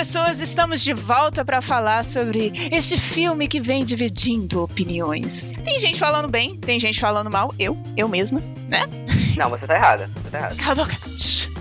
[0.00, 5.52] pessoas, estamos de volta para falar sobre este filme que vem dividindo opiniões.
[5.62, 8.88] Tem gente falando bem, tem gente falando mal, eu, eu mesma, né?
[9.36, 10.06] Não, você tá errada.
[10.06, 10.54] Você tá errada.
[10.54, 10.96] Cala a boca.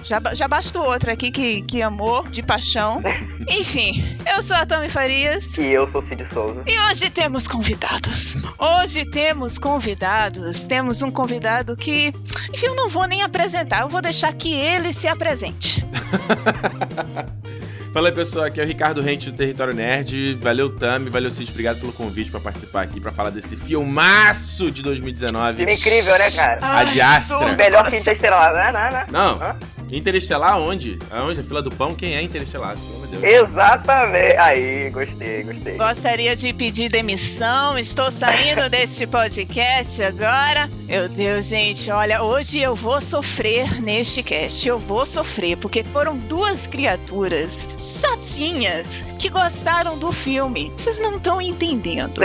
[0.06, 3.04] Já, já basta o outro aqui que, que amou de paixão.
[3.46, 5.58] Enfim, eu sou a Tami Farias.
[5.58, 6.64] E eu sou Cid Souza.
[6.66, 8.42] E hoje temos convidados.
[8.58, 10.66] Hoje temos convidados.
[10.66, 12.14] Temos um convidado que,
[12.54, 15.86] enfim, eu não vou nem apresentar, eu vou deixar que ele se apresente.
[17.92, 20.36] Fala aí, pessoal, aqui é o Ricardo Rente do Território Nerd.
[20.36, 24.84] Valeu, Tami, valeu, Cid, obrigado pelo convite para participar aqui para falar desse filmaço de
[24.84, 25.58] 2019.
[25.58, 26.60] Filme incrível, né, cara?
[26.62, 27.56] A de Astra.
[27.56, 28.72] Melhor que Interestelar, né?
[28.72, 29.08] né, né?
[29.10, 29.42] Não.
[29.42, 29.58] Hã?
[29.92, 31.00] Interestelar aonde?
[31.10, 31.40] Aonde?
[31.40, 31.96] A fila do pão?
[31.96, 32.76] Quem é Interestelar?
[32.78, 33.50] Pelo amor de Deus.
[33.50, 34.38] Exatamente.
[34.38, 35.78] Aí, gostei, gostei.
[35.78, 37.78] Gostaria de pedir demissão.
[37.78, 40.70] Estou saindo deste podcast agora.
[40.86, 44.68] Meu Deus, gente, olha, hoje eu vou sofrer neste cast.
[44.68, 50.72] Eu vou sofrer, porque foram duas criaturas chatinhas que gostaram do filme.
[50.76, 52.22] Vocês não estão entendendo.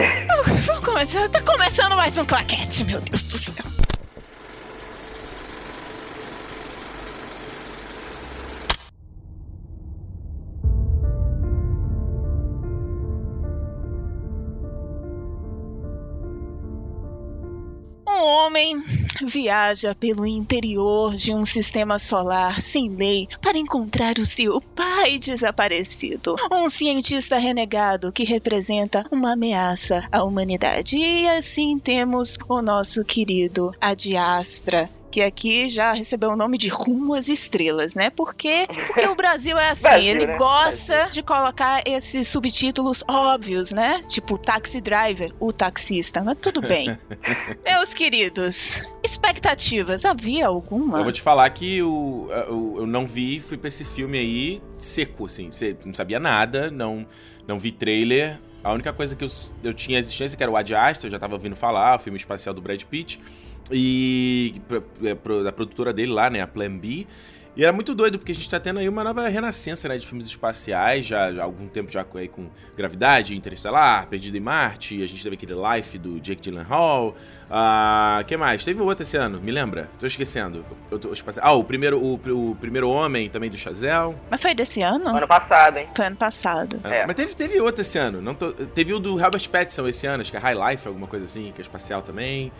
[0.66, 1.28] Vamos começar.
[1.28, 3.64] Tá começando mais um claquete, meu Deus do céu.
[18.44, 18.82] Homem
[19.26, 26.36] viaja pelo interior de um sistema solar sem lei para encontrar o seu pai desaparecido.
[26.52, 30.96] Um cientista renegado que representa uma ameaça à humanidade.
[30.96, 34.90] E assim temos o nosso querido Adiastra.
[35.14, 38.10] Que aqui já recebeu o nome de Rumo às Estrelas, né?
[38.10, 40.36] Porque, porque o Brasil é assim, Brasil, ele né?
[40.36, 44.02] gosta de colocar esses subtítulos óbvios, né?
[44.08, 46.20] Tipo Taxi Driver, o taxista.
[46.20, 46.98] Mas tudo bem.
[47.64, 50.98] Meus queridos, expectativas, havia alguma?
[50.98, 54.60] Eu vou te falar que o, o- eu não vi, fui pra esse filme aí
[54.76, 55.48] seco, assim.
[55.84, 57.06] Não sabia nada, não,
[57.46, 58.40] não vi trailer.
[58.64, 59.28] A única coisa que eu,
[59.62, 62.16] eu tinha existência que era o Ad Astra, eu já tava ouvindo falar, o filme
[62.18, 63.20] espacial do Brad Pitt.
[63.70, 67.06] E pro- é, pro- da produtora dele lá, né, a Plan B.
[67.56, 70.04] E era muito doido, porque a gente tá tendo aí uma nova renascença, né, de
[70.04, 75.00] filmes espaciais, já há algum tempo já com, aí com Gravidade, Interestelar, Perdido em Marte,
[75.02, 77.14] a gente teve aquele Life do Jake Gyllenhaal,
[77.48, 78.64] ah, que mais?
[78.64, 79.88] Teve outro esse ano, me lembra?
[80.00, 80.64] Tô esquecendo.
[80.90, 82.14] Eu tô- ah, o primeiro, o,
[82.50, 84.16] o primeiro Homem também do Chazelle.
[84.28, 85.08] Mas foi desse ano?
[85.16, 85.88] Ano passado, hein?
[85.94, 86.80] Foi ano passado.
[86.82, 87.06] É.
[87.06, 88.20] Mas teve, teve outro esse ano.
[88.20, 91.06] Não tô- teve o do Robert Pattinson esse ano, acho que é High Life, alguma
[91.06, 92.50] coisa assim, que é espacial também.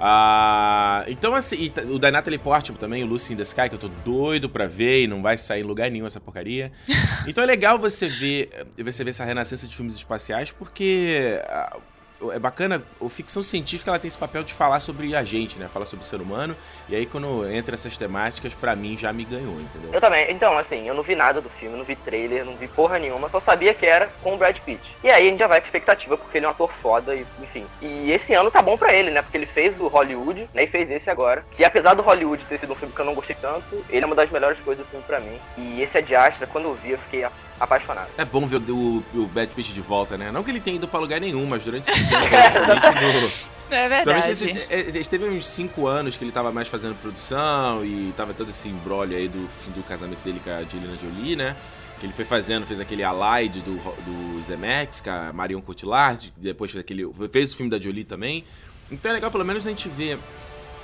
[0.00, 3.78] Ah, então, assim, o da Natalie Portman também, o Lucy in the Sky, que eu
[3.78, 6.70] tô doido pra ver e não vai sair em lugar nenhum essa porcaria.
[7.26, 8.48] Então é legal você ver,
[8.82, 11.76] você ver essa renascença de filmes espaciais, porque ah,
[12.32, 15.68] é bacana, a ficção científica ela tem esse papel de falar sobre a gente, né?
[15.68, 16.56] Falar sobre o ser humano.
[16.88, 19.90] E aí, quando entra essas temáticas, pra mim já me ganhou, entendeu?
[19.92, 20.30] Eu também.
[20.30, 23.28] Então, assim, eu não vi nada do filme, não vi trailer, não vi porra nenhuma,
[23.28, 24.80] só sabia que era com o Brad Pitt.
[25.04, 27.24] E aí a gente já vai com expectativa, porque ele é um ator foda, e,
[27.42, 27.64] enfim.
[27.80, 29.22] E esse ano tá bom pra ele, né?
[29.22, 30.64] Porque ele fez o Hollywood, né?
[30.64, 31.44] E fez esse agora.
[31.52, 34.06] Que apesar do Hollywood ter sido um filme que eu não gostei tanto, ele é
[34.06, 35.38] uma das melhores coisas do filme pra mim.
[35.56, 38.08] E esse é de Astra, quando eu vi, eu fiquei a- apaixonado.
[38.16, 40.30] É bom ver o, o Brad Pitt de volta, né?
[40.30, 43.88] Não que ele tenha ido pra lugar nenhum, mas durante esse tempo, provavelmente, no, É
[43.88, 44.30] verdade.
[44.30, 48.32] esse, é, é, teve uns 5 anos que ele tava mais fazendo produção e tava
[48.34, 51.56] todo esse embrolho aí do fim do casamento dele com a Angelina Jolie, né?
[52.00, 56.70] Que ele foi fazendo, fez aquele Allied do, do Zemeckis com a Marion Cotillard, depois
[56.70, 58.44] fez aquele, fez o filme da Jolie também.
[58.90, 60.18] Então é legal pelo menos a gente ver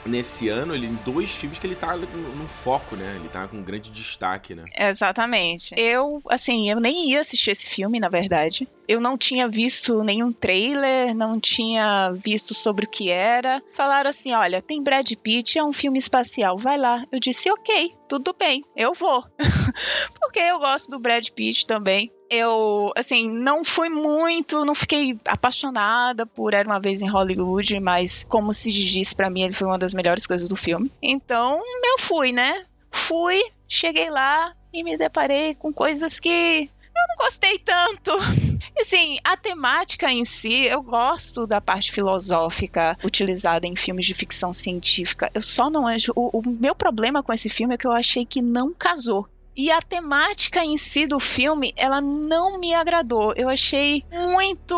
[0.06, 3.16] nesse ano ele em dois filmes que ele tá no, no foco, né?
[3.16, 4.62] Ele tá com um grande destaque, né?
[4.78, 5.74] Exatamente.
[5.76, 8.68] Eu, assim, eu nem ia assistir esse filme, na verdade.
[8.86, 13.62] Eu não tinha visto nenhum trailer, não tinha visto sobre o que era.
[13.72, 17.04] Falaram assim: olha, tem Brad Pitt, é um filme espacial, vai lá.
[17.10, 19.24] Eu disse: ok, tudo bem, eu vou.
[20.20, 22.10] Porque eu gosto do Brad Pitt também.
[22.30, 28.24] Eu, assim, não fui muito, não fiquei apaixonada por Era uma Vez em Hollywood, mas
[28.28, 30.90] como se disse pra mim, ele foi uma das melhores coisas do filme.
[31.02, 32.64] Então, eu fui, né?
[32.90, 38.12] Fui, cheguei lá e me deparei com coisas que eu não gostei tanto.
[38.80, 44.52] Assim, a temática em si, eu gosto da parte filosófica utilizada em filmes de ficção
[44.52, 45.30] científica.
[45.34, 46.12] Eu só não acho.
[46.14, 49.28] O, o meu problema com esse filme é que eu achei que não casou.
[49.56, 53.32] E a temática em si do filme, ela não me agradou.
[53.36, 54.76] Eu achei muito.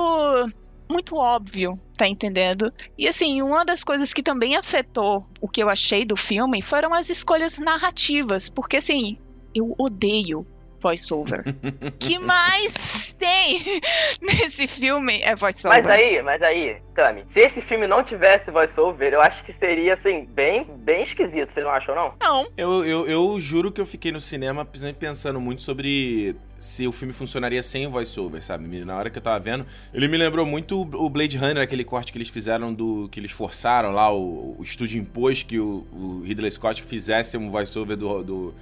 [0.89, 2.73] Muito óbvio, tá entendendo?
[2.97, 6.95] E assim, uma das coisas que também afetou o que eu achei do filme foram
[6.95, 8.49] as escolhas narrativas.
[8.49, 9.19] Porque assim,
[9.53, 10.47] eu odeio
[10.81, 11.45] voiceover.
[11.99, 13.59] que mais tem
[14.23, 15.83] nesse filme é voiceover.
[15.83, 19.95] Mas aí, mas aí, Tami, se esse filme não tivesse voiceover, eu acho que seria,
[19.95, 22.15] assim, bem, bem esquisito, você não achou, não?
[22.21, 22.47] Não.
[22.57, 24.67] Eu, eu, eu juro que eu fiquei no cinema
[24.99, 28.85] pensando muito sobre se o filme funcionaria sem voiceover, sabe?
[28.85, 32.13] Na hora que eu tava vendo, ele me lembrou muito o Blade Runner, aquele corte
[32.13, 33.09] que eles fizeram do.
[33.11, 37.51] que eles forçaram lá, o, o estúdio impôs que o, o Ridley Scott fizesse um
[37.51, 38.55] voiceover do, do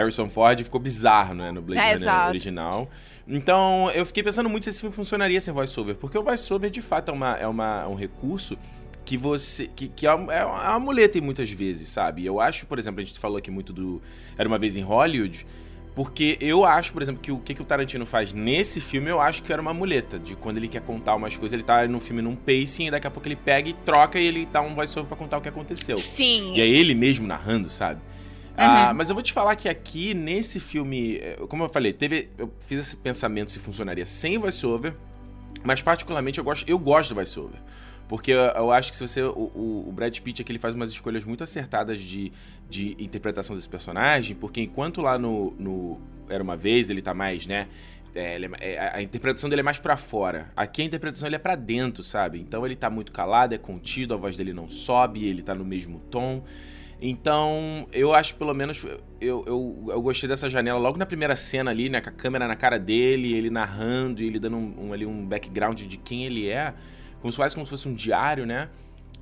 [0.00, 2.28] Harrison Ford ficou bizarro, né, no Blade é, Runner exato.
[2.28, 2.90] original.
[3.26, 6.80] Então, eu fiquei pensando muito se esse filme funcionaria sem voiceover, porque o voiceover de
[6.80, 8.58] fato é, uma, é uma, um recurso
[9.04, 9.66] que você.
[9.66, 12.24] que, que é, uma, é uma muleta em muitas vezes, sabe?
[12.24, 14.00] Eu acho, por exemplo, a gente falou aqui muito do
[14.36, 15.46] Era uma vez em Hollywood.
[15.94, 19.20] Porque eu acho, por exemplo, que o que, que o Tarantino faz nesse filme, eu
[19.20, 20.18] acho que era uma muleta.
[20.18, 23.06] De quando ele quer contar umas coisas, ele tá no filme num pacing, e daqui
[23.06, 25.48] a pouco ele pega e troca e ele dá um voiceover pra contar o que
[25.48, 25.96] aconteceu.
[25.96, 26.54] Sim.
[26.54, 28.00] E é ele mesmo narrando, sabe?
[28.62, 32.28] Ah, mas eu vou te falar que aqui, nesse filme, eh, como eu falei, teve.
[32.36, 34.94] Eu fiz esse pensamento se funcionaria sem voiceover.
[35.64, 37.58] Mas particularmente eu gosto, eu gosto do voiceover.
[38.06, 39.22] Porque eu, eu acho que se você.
[39.22, 42.32] O, o, Brad Pitt aqui ele faz umas escolhas muito acertadas de,
[42.68, 44.36] de interpretação desse personagem.
[44.36, 47.66] Porque enquanto lá no, no Era uma vez ele tá mais, né?
[48.14, 50.50] É, é, a interpretação dele é mais para fora.
[50.56, 52.40] Aqui a interpretação ele é para dentro, sabe?
[52.40, 55.64] Então ele tá muito calado, é contido, a voz dele não sobe, ele tá no
[55.64, 56.42] mesmo tom.
[57.00, 58.84] Então, eu acho pelo menos.
[59.20, 62.00] Eu, eu, eu gostei dessa janela logo na primeira cena ali, né?
[62.00, 65.24] Com a câmera na cara dele, ele narrando e ele dando um, um ali um
[65.24, 66.74] background de quem ele é.
[67.20, 68.68] Como se fosse, como se fosse um diário, né?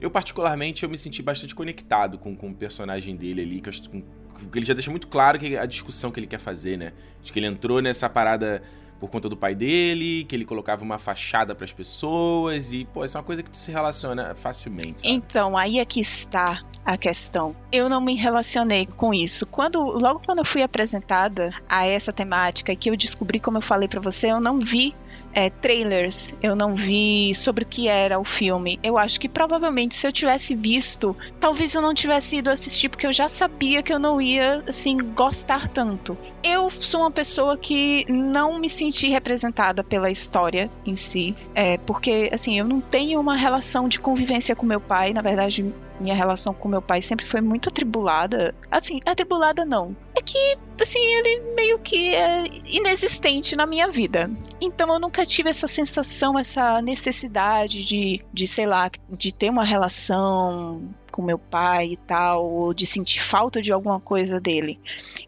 [0.00, 3.72] Eu, particularmente, eu me senti bastante conectado com, com o personagem dele ali, que, eu,
[3.72, 6.92] que ele já deixa muito claro que a discussão que ele quer fazer, né?
[7.22, 8.62] De que ele entrou nessa parada
[8.98, 13.04] por conta do pai dele, que ele colocava uma fachada para as pessoas e, pô,
[13.04, 15.02] isso é uma coisa que tu se relaciona facilmente.
[15.02, 15.14] Sabe?
[15.14, 17.54] Então, aí é que está a questão.
[17.70, 19.46] Eu não me relacionei com isso.
[19.46, 23.62] Quando logo quando eu fui apresentada a essa temática e que eu descobri, como eu
[23.62, 24.94] falei para você, eu não vi
[25.38, 28.76] é, trailers, eu não vi sobre o que era o filme.
[28.82, 33.06] Eu acho que provavelmente se eu tivesse visto, talvez eu não tivesse ido assistir, porque
[33.06, 36.18] eu já sabia que eu não ia, assim, gostar tanto.
[36.42, 42.30] Eu sou uma pessoa que não me senti representada pela história em si, é, porque,
[42.32, 45.64] assim, eu não tenho uma relação de convivência com meu pai, na verdade,
[46.00, 48.54] minha relação com meu pai sempre foi muito atribulada.
[48.70, 49.96] Assim, atribulada não.
[50.16, 54.30] É que, assim, ele meio que é inexistente na minha vida.
[54.60, 59.64] Então eu nunca tive essa sensação, essa necessidade de, de sei lá, de ter uma
[59.64, 64.78] relação com meu pai e tal, ou de sentir falta de alguma coisa dele.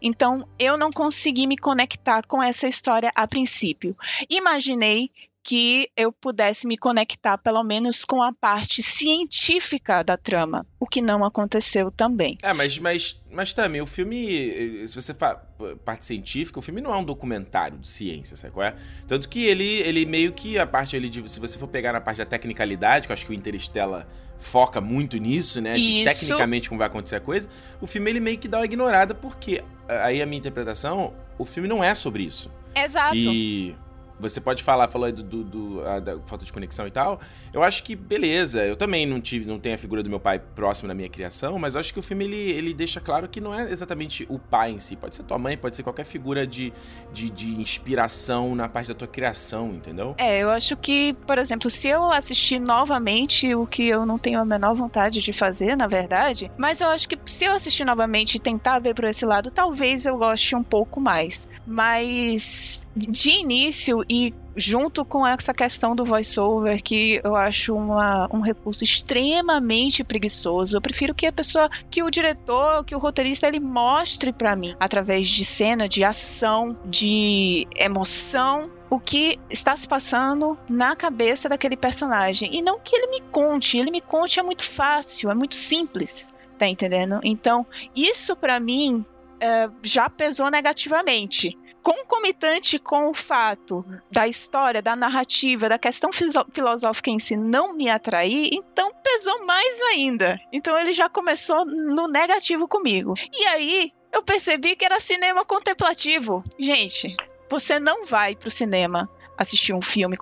[0.01, 3.95] Então, eu não consegui me conectar com essa história a princípio.
[4.29, 5.09] Imaginei
[5.43, 11.01] que eu pudesse me conectar pelo menos com a parte científica da trama, o que
[11.01, 12.37] não aconteceu também.
[12.41, 15.35] É, mas, mas, mas também o filme, se você fala
[15.83, 18.75] parte científica, o filme não é um documentário de ciência, sabe qual é?
[19.07, 22.01] Tanto que ele, ele meio que a parte ali de, se você for pegar na
[22.01, 24.07] parte da tecnicalidade, que eu acho que o Interstellar
[24.39, 26.05] foca muito nisso, né, de Isso.
[26.05, 27.47] tecnicamente como vai acontecer a coisa,
[27.79, 31.69] o filme ele meio que dá uma ignorada porque aí a minha interpretação, o filme
[31.69, 32.49] não é sobre isso.
[32.75, 33.15] Exato.
[33.15, 33.75] E
[34.21, 37.19] você pode falar, falou aí do, do, do a, da falta de conexão e tal.
[37.53, 38.65] Eu acho que beleza.
[38.65, 41.57] Eu também não tive, não tenho a figura do meu pai próximo na minha criação,
[41.57, 44.37] mas eu acho que o filme ele, ele deixa claro que não é exatamente o
[44.37, 44.95] pai em si.
[44.95, 46.73] Pode ser tua mãe, pode ser qualquer figura de,
[47.13, 50.15] de, de inspiração na parte da tua criação, entendeu?
[50.17, 54.39] É, eu acho que, por exemplo, se eu assistir novamente, o que eu não tenho
[54.39, 58.35] a menor vontade de fazer, na verdade, mas eu acho que se eu assistir novamente
[58.35, 61.49] e tentar ver por esse lado, talvez eu goste um pouco mais.
[61.65, 68.41] Mas de início e junto com essa questão do voiceover, que eu acho uma, um
[68.41, 73.61] recurso extremamente preguiçoso, eu prefiro que a pessoa, que o diretor, que o roteirista, ele
[73.61, 80.59] mostre para mim, através de cena, de ação, de emoção, o que está se passando
[80.69, 82.53] na cabeça daquele personagem.
[82.53, 86.27] E não que ele me conte, ele me conte é muito fácil, é muito simples,
[86.59, 87.21] tá entendendo?
[87.23, 87.65] Então,
[87.95, 89.05] isso para mim
[89.39, 97.09] é, já pesou negativamente concomitante com o fato da história, da narrativa, da questão filosófica
[97.09, 100.39] em si não me atrair, então pesou mais ainda.
[100.51, 103.13] Então ele já começou no negativo comigo.
[103.33, 106.43] E aí eu percebi que era cinema contemplativo.
[106.59, 107.15] Gente,
[107.49, 110.15] você não vai pro cinema assistir um filme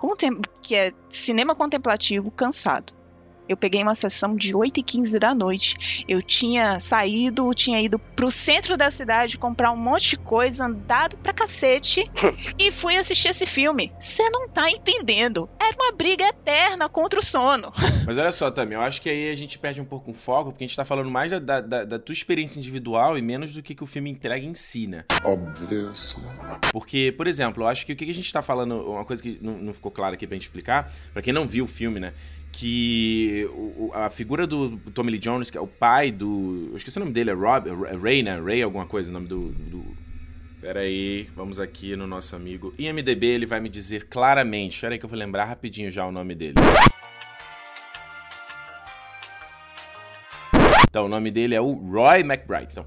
[0.62, 2.99] que é cinema contemplativo cansado.
[3.50, 6.04] Eu peguei uma sessão de 8 e 15 da noite.
[6.06, 11.16] Eu tinha saído, tinha ido pro centro da cidade comprar um monte de coisa, andado
[11.16, 12.08] pra cacete
[12.56, 13.92] e fui assistir esse filme.
[13.98, 15.50] Você não tá entendendo.
[15.58, 17.72] Era uma briga eterna contra o sono.
[18.06, 20.52] Mas olha só, também, eu acho que aí a gente perde um pouco o foco,
[20.52, 23.64] porque a gente tá falando mais da, da, da tua experiência individual e menos do
[23.64, 25.04] que, que o filme entrega em si, né?
[25.24, 25.92] Óbvio.
[26.70, 29.40] Porque, por exemplo, eu acho que o que a gente tá falando, uma coisa que
[29.42, 32.12] não, não ficou clara aqui pra gente explicar, para quem não viu o filme, né?
[32.52, 33.48] Que
[33.94, 36.68] a figura do Tommy Lee Jones, que é o pai do.
[36.70, 38.40] Eu esqueci o nome dele, é Rob, é Ray, né?
[38.40, 39.48] Ray alguma coisa, o nome do.
[39.50, 40.10] do
[40.60, 44.78] Pera aí, vamos aqui no nosso amigo IMDB, ele vai me dizer claramente.
[44.78, 46.56] Pera aí que eu vou lembrar rapidinho já o nome dele.
[50.90, 52.72] Então, o nome dele é o Roy McBride.
[52.72, 52.84] Então,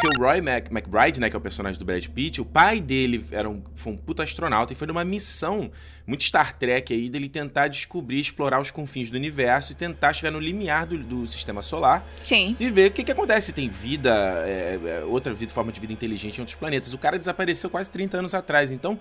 [0.00, 2.80] porque o Roy Mac, McBride, né, que é o personagem do Brad Pitt, o pai
[2.80, 5.70] dele era um, foi um puta astronauta e foi numa missão
[6.06, 10.30] muito Star Trek aí dele tentar descobrir, explorar os confins do universo e tentar chegar
[10.30, 12.06] no limiar do, do sistema solar.
[12.14, 12.56] Sim.
[12.60, 13.52] E ver o que, que acontece.
[13.52, 14.10] Tem vida,
[14.46, 16.94] é, é, outra vida, forma de vida inteligente em outros planetas.
[16.94, 18.70] O cara desapareceu quase 30 anos atrás.
[18.70, 18.98] Então,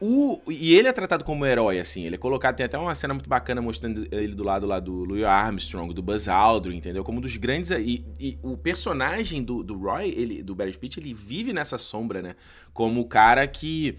[0.00, 2.06] o, e ele é tratado como herói, assim.
[2.06, 2.56] Ele é colocado.
[2.56, 6.00] Tem até uma cena muito bacana mostrando ele do lado lá do Louis Armstrong, do
[6.00, 7.04] Buzz Aldrin, entendeu?
[7.04, 7.70] Como um dos grandes.
[7.70, 12.22] E, e o personagem do, do Roy, ele, do Barry Pitt, ele vive nessa sombra,
[12.22, 12.34] né?
[12.72, 13.96] Como o cara que.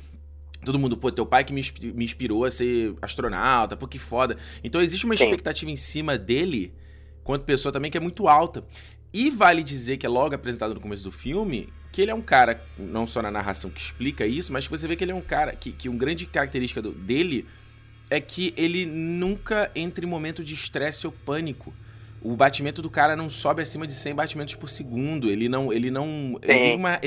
[0.66, 1.62] Todo mundo, pô, teu pai que me,
[1.94, 4.38] me inspirou a ser astronauta, pô, que foda.
[4.64, 6.74] Então existe uma expectativa em cima dele,
[7.24, 8.64] quanto pessoa também, que é muito alta.
[9.14, 12.22] E vale dizer que é logo apresentado no começo do filme que ele é um
[12.22, 15.16] cara, não só na narração que explica isso, mas que você vê que ele é
[15.16, 17.46] um cara que, que uma grande característica do, dele
[18.10, 21.74] é que ele nunca entra em momento de estresse ou pânico.
[22.22, 25.30] O batimento do cara não sobe acima de 100 batimentos por segundo.
[25.30, 25.74] Ele não.
[25.74, 26.40] Ele não.
[26.42, 27.00] Ele vive uma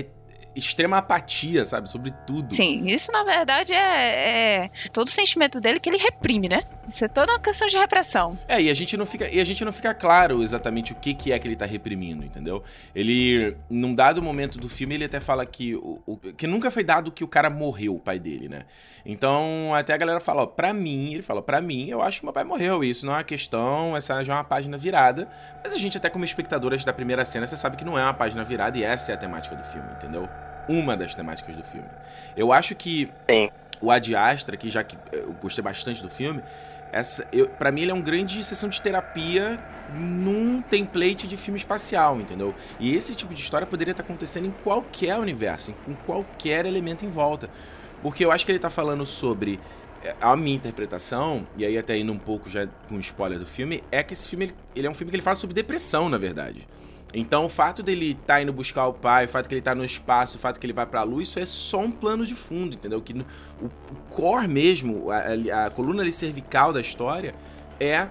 [0.54, 1.88] extrema apatia, sabe?
[1.90, 2.52] Sobre tudo.
[2.52, 6.64] Sim, isso na verdade é, é, todo o sentimento dele que ele reprime, né?
[6.88, 8.38] Isso é toda uma questão de repressão.
[8.46, 11.14] É, e a gente não fica, e a gente não fica claro exatamente o que,
[11.14, 12.62] que é que ele tá reprimindo, entendeu?
[12.94, 16.84] Ele, num dado momento do filme, ele até fala que o, o que nunca foi
[16.84, 18.64] dado que o cara morreu, o pai dele, né?
[19.04, 22.26] Então, até a galera fala, ó, pra mim, ele fala, pra mim, eu acho que
[22.26, 25.28] meu pai morreu, isso não é uma questão, essa já é uma página virada,
[25.62, 28.14] mas a gente até como espectadoras da primeira cena, você sabe que não é uma
[28.14, 30.28] página virada e essa é a temática do filme, entendeu?
[30.68, 31.88] Uma das temáticas do filme.
[32.36, 33.50] Eu acho que Sim.
[33.80, 36.42] o Ad Astra, que já que eu gostei bastante do filme,
[36.94, 39.58] essa, eu, pra mim ele é um grande sessão de terapia
[39.96, 42.54] num template de filme espacial, entendeu?
[42.78, 47.10] E esse tipo de história poderia estar acontecendo em qualquer universo, com qualquer elemento em
[47.10, 47.50] volta.
[48.00, 49.58] Porque eu acho que ele tá falando sobre
[50.04, 53.82] é, a minha interpretação, e aí até indo um pouco já com spoiler do filme,
[53.90, 56.16] é que esse filme ele, ele é um filme que ele fala sobre depressão, na
[56.18, 56.64] verdade.
[57.14, 59.72] Então o fato dele estar tá indo buscar o pai, o fato que ele tá
[59.72, 62.34] no espaço, o fato que ele vai pra lua, isso é só um plano de
[62.34, 63.00] fundo, entendeu?
[63.00, 63.12] Que
[63.62, 63.70] o,
[64.10, 67.32] core mesmo, a, a, coluna ali cervical da história
[67.78, 68.08] é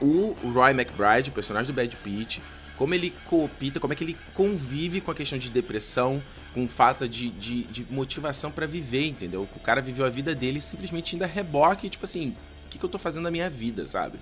[0.00, 2.42] o Roy McBride, o personagem do Brad Pitt,
[2.78, 6.22] como ele coopita, como é que ele convive com a questão de depressão,
[6.54, 9.46] com falta de, de, de motivação para viver, entendeu?
[9.54, 12.34] O cara viveu a vida dele simplesmente ainda reboque, tipo assim,
[12.66, 14.18] o que, que eu tô fazendo na minha vida, sabe?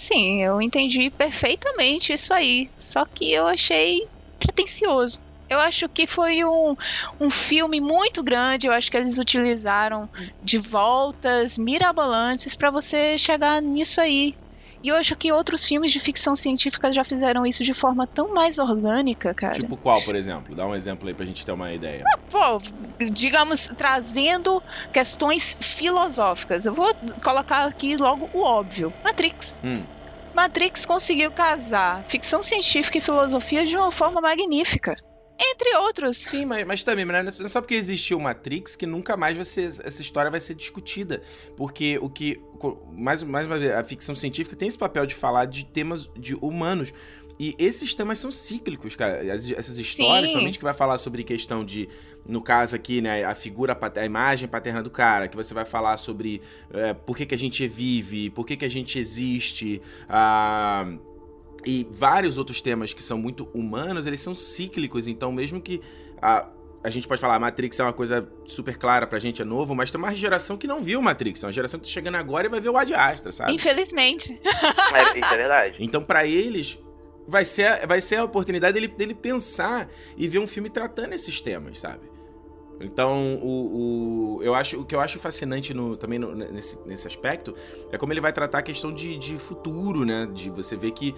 [0.00, 2.70] Sim, eu entendi perfeitamente isso aí.
[2.78, 3.98] Só que eu achei
[4.38, 5.20] pretencioso.
[5.48, 6.74] Eu acho que foi um,
[7.18, 8.66] um filme muito grande.
[8.68, 10.08] Eu acho que eles utilizaram
[10.42, 14.34] de voltas mirabolantes para você chegar nisso aí.
[14.82, 18.32] E eu acho que outros filmes de ficção científica já fizeram isso de forma tão
[18.32, 19.58] mais orgânica, cara.
[19.58, 20.54] Tipo qual, por exemplo?
[20.54, 22.04] Dá um exemplo aí pra gente ter uma ideia.
[22.06, 22.58] Ah, pô,
[23.12, 26.64] digamos, trazendo questões filosóficas.
[26.64, 26.88] Eu vou
[27.22, 28.92] colocar aqui logo o óbvio.
[29.04, 29.56] Matrix.
[29.64, 29.84] Hum.
[30.32, 34.94] Matrix conseguiu casar ficção científica e filosofia de uma forma magnífica.
[35.40, 36.16] Entre outros.
[36.16, 39.68] Sim, mas, mas também, não é só porque existiu Matrix que nunca mais vai ser,
[39.84, 41.22] essa história vai ser discutida.
[41.56, 42.40] Porque o que.
[42.92, 46.34] Mais, mais uma vez, a ficção científica tem esse papel de falar de temas de
[46.34, 46.92] humanos.
[47.38, 49.24] E esses temas são cíclicos, cara.
[49.24, 51.88] essas histórias, principalmente que vai falar sobre questão de,
[52.26, 55.96] no caso aqui, né, a figura, a imagem paterna do cara, que você vai falar
[55.98, 56.42] sobre
[56.72, 60.84] é, por que, que a gente vive, por que, que a gente existe, ah,
[61.68, 65.82] e vários outros temas que são muito humanos, eles são cíclicos, então mesmo que
[66.16, 66.48] a,
[66.82, 69.74] a gente pode falar, a Matrix é uma coisa super clara pra gente, é novo,
[69.74, 72.46] mas tem uma geração que não viu Matrix, é uma geração que tá chegando agora
[72.46, 73.52] e vai ver o Ad Astra, sabe?
[73.52, 74.40] Infelizmente.
[74.94, 75.76] É, isso é verdade.
[75.80, 76.78] Então, para eles,
[77.26, 81.38] vai ser, vai ser a oportunidade dele, dele pensar e ver um filme tratando esses
[81.42, 82.08] temas, sabe?
[82.80, 87.06] Então, o, o, eu acho, o que eu acho fascinante no, também no, nesse, nesse
[87.06, 87.54] aspecto
[87.90, 90.28] é como ele vai tratar a questão de, de futuro, né?
[90.32, 91.14] De você ver que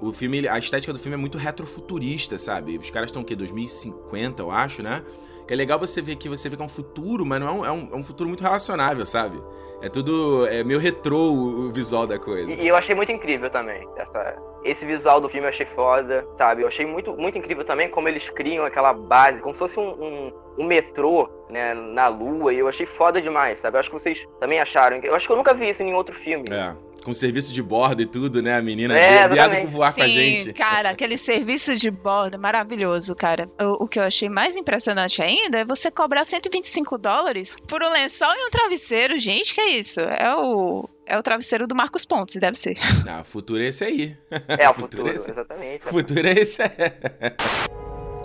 [0.00, 2.78] o filme, a estética do filme é muito retrofuturista, sabe?
[2.78, 3.36] Os caras estão o quê?
[3.36, 5.04] 2050, eu acho, né?
[5.46, 7.52] Que é legal você ver que você vê que é um futuro, mas não é
[7.52, 9.38] um, é um, é um futuro muito relacionável, sabe?
[9.82, 10.46] É tudo.
[10.46, 12.52] É meio retrô o, visual da coisa.
[12.52, 13.86] E, eu achei muito incrível também.
[13.96, 16.62] Essa, esse visual do filme eu achei foda, sabe?
[16.62, 19.90] Eu achei muito, muito incrível também como eles criam aquela base, como se fosse um,
[19.90, 22.52] um, um metrô, né, na lua.
[22.52, 23.76] E eu achei foda demais, sabe?
[23.76, 24.98] Eu acho que vocês também acharam.
[24.98, 26.44] Eu acho que eu nunca vi isso em outro filme.
[26.50, 28.56] É com serviço de bordo e tudo, né?
[28.56, 30.52] A menina é, viado por voar Sim, com a gente.
[30.52, 33.48] cara, aquele serviço de bordo maravilhoso, cara.
[33.60, 37.90] O, o, que eu achei mais impressionante ainda é você cobrar 125 dólares por um
[37.90, 39.18] lençol e um travesseiro.
[39.18, 40.00] Gente, que é isso?
[40.00, 42.76] É o, é o travesseiro do Marcos Pontes, deve ser.
[43.08, 44.16] Ah, o futuro é esse aí.
[44.30, 45.30] É, o futuro, futuro é esse...
[45.30, 45.86] exatamente.
[45.86, 46.62] O futuro é esse.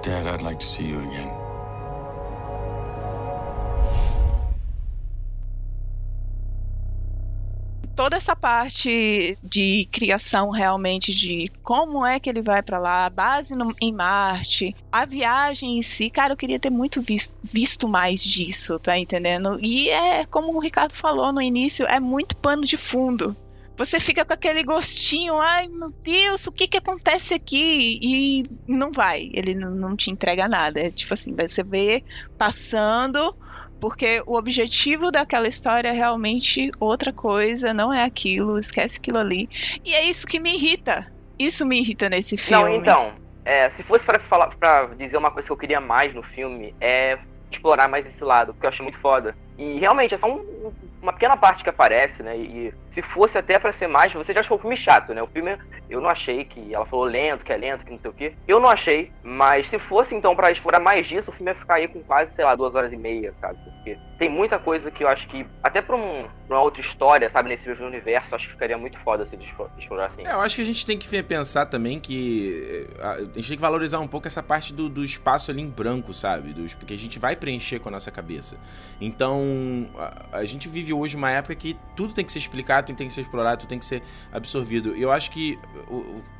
[0.03, 1.34] Dad, I'd like to see you again.
[7.95, 13.57] Toda essa parte de criação realmente de como é que ele vai para lá, base
[13.57, 18.21] no, em Marte, a viagem em si, cara, eu queria ter muito visto, visto mais
[18.21, 19.57] disso, tá entendendo?
[19.61, 23.35] E é como o Ricardo falou no início, é muito pano de fundo
[23.77, 27.99] você fica com aquele gostinho, ai meu Deus, o que que acontece aqui?
[28.01, 30.79] E não vai, ele não te entrega nada.
[30.79, 32.03] É tipo assim, você vê
[32.37, 33.35] passando,
[33.85, 39.47] porque o objetivo daquela história é realmente outra coisa, não é aquilo, esquece aquilo ali.
[39.85, 41.05] E é isso que me irrita.
[41.37, 42.63] Isso me irrita nesse filme.
[42.63, 43.13] Não, então,
[43.45, 46.73] é, se fosse para falar, para dizer uma coisa que eu queria mais no filme,
[46.81, 47.19] é
[47.51, 49.37] explorar mais esse lado, porque eu achei muito foda.
[49.55, 50.73] E realmente é só um,
[51.05, 52.35] uma pequena parte que aparece, né?
[52.35, 55.21] E se fosse até para ser mais, você já achou o filme chato, né?
[55.21, 55.57] O filme
[55.89, 58.33] eu não achei que ela falou lento, que é lento, que não sei o quê.
[58.47, 61.75] Eu não achei, mas se fosse então para explorar mais disso, o filme ia ficar
[61.75, 63.59] aí com quase, sei lá, duas horas e meia, sabe?
[63.63, 67.29] Porque tem muita coisa que eu acho que, até pra, um, pra uma outra história,
[67.29, 69.37] sabe, nesse mesmo universo, acho que ficaria muito foda se
[69.77, 70.25] explorar assim.
[70.25, 73.57] É, eu acho que a gente tem que pensar também que eh, a gente tem
[73.57, 76.53] que valorizar um pouco essa parte do, do espaço ali em branco, sabe?
[76.53, 78.57] Dos, porque a gente vai preencher com a nossa cabeça.
[78.99, 82.97] Então, a, a gente vive hoje uma época que tudo tem que ser explicado, tudo
[82.97, 84.95] tem que ser explorado, tudo tem que ser absorvido.
[84.95, 85.59] Eu acho que,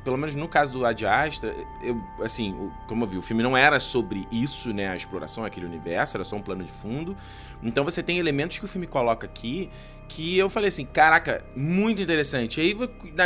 [0.04, 3.56] pelo menos no caso do Ad Astra, eu, assim, como eu vi, o filme não
[3.56, 7.16] era sobre isso, né, a exploração, aquele universo, era só um plano de fundo.
[7.62, 9.70] Então você tem elementos que o filme coloca aqui
[10.08, 12.60] que eu falei assim, caraca, muito interessante.
[12.60, 12.76] Aí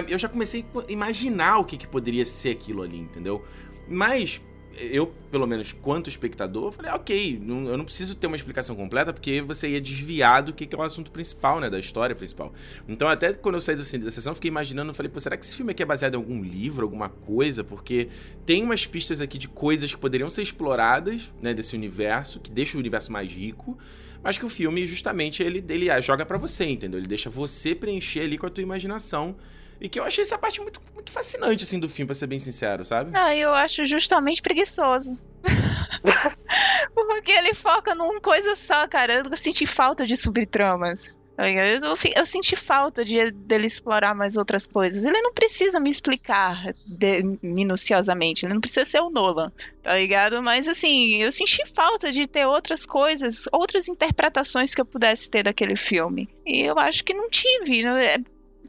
[0.08, 3.44] eu já comecei a imaginar o que, que poderia ser aquilo ali, entendeu?
[3.86, 4.40] Mas
[4.78, 9.12] eu, pelo menos, quanto espectador, falei, ok, não, eu não preciso ter uma explicação completa,
[9.12, 11.68] porque você ia desviar do que, que é o assunto principal, né?
[11.68, 12.52] Da história principal.
[12.88, 15.54] Então, até quando eu saí do, da sessão, fiquei imaginando, falei, pô, será que esse
[15.54, 17.62] filme aqui é baseado em algum livro, alguma coisa?
[17.64, 18.08] Porque
[18.46, 22.76] tem umas pistas aqui de coisas que poderiam ser exploradas, né, desse universo, que deixa
[22.76, 23.78] o universo mais rico,
[24.22, 27.00] mas que o filme, justamente, ele, ele joga para você, entendeu?
[27.00, 29.36] Ele deixa você preencher ali com a tua imaginação
[29.80, 32.38] e que eu achei essa parte muito, muito fascinante, assim, do filme, pra ser bem
[32.38, 33.12] sincero, sabe?
[33.14, 35.18] Ah, eu acho justamente preguiçoso.
[36.94, 39.22] Porque ele foca numa coisa só, cara.
[39.24, 41.16] Eu senti falta de subtramas.
[41.38, 45.04] Eu, eu, eu, senti falta de dele explorar mais outras coisas.
[45.04, 48.44] Ele não precisa me explicar de, minuciosamente.
[48.44, 49.50] Ele não precisa ser o Nolan,
[49.82, 50.42] tá ligado?
[50.42, 55.42] Mas assim, eu senti falta de ter outras coisas, outras interpretações que eu pudesse ter
[55.42, 56.28] daquele filme.
[56.44, 57.86] E eu acho que não tive.
[57.86, 58.18] É,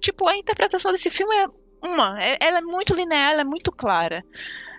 [0.01, 1.47] tipo, a interpretação desse filme é
[1.81, 2.21] uma.
[2.21, 4.23] É, ela é muito linear, ela é muito clara.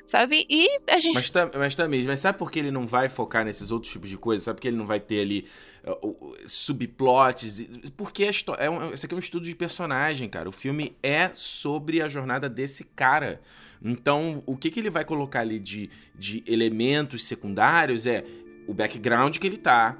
[0.05, 0.45] Sabe?
[0.51, 1.15] E a gente.
[1.15, 2.09] Mas tá, mas tá mesmo.
[2.09, 4.45] Mas sabe por que ele não vai focar nesses outros tipos de coisas?
[4.45, 5.47] Sabe por que ele não vai ter ali
[5.87, 7.65] uh, subplots?
[7.97, 10.49] Porque é um, esse aqui é um estudo de personagem, cara.
[10.49, 13.41] O filme é sobre a jornada desse cara.
[13.81, 18.25] Então, o que, que ele vai colocar ali de, de elementos secundários é
[18.67, 19.99] o background que ele tá,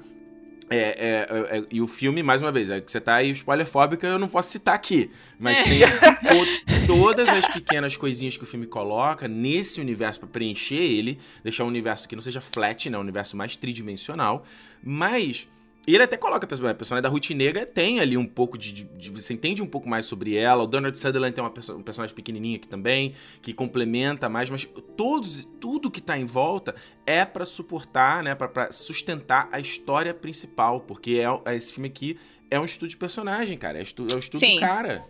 [0.69, 3.31] é, é, é, é, e o filme, mais uma vez, é que você tá aí
[3.31, 5.11] spoilerfóbica, eu não posso citar aqui.
[5.37, 5.63] Mas é.
[5.63, 11.63] tem todas as pequenas coisinhas que o filme coloca nesse universo para preencher ele, deixar
[11.63, 12.97] um universo que não seja flat, né?
[12.97, 14.45] Um universo mais tridimensional.
[14.83, 15.47] Mas
[15.85, 18.83] e ele até coloca a personagem da Ruth Negra tem ali um pouco de, de,
[18.85, 20.63] de, Você entende um pouco mais sobre ela.
[20.63, 24.67] O Donald Sutherland tem uma perso um personagem pequenininho aqui também, que complementa mais, mas
[24.95, 26.73] todos, tudo que tá em volta
[27.05, 28.33] é para suportar, né?
[28.33, 32.17] para sustentar a história principal, porque é, é, esse filme aqui
[32.49, 33.77] é um estudo de personagem, cara.
[33.77, 34.59] É, estu, é o estudo Sim.
[34.59, 35.03] cara.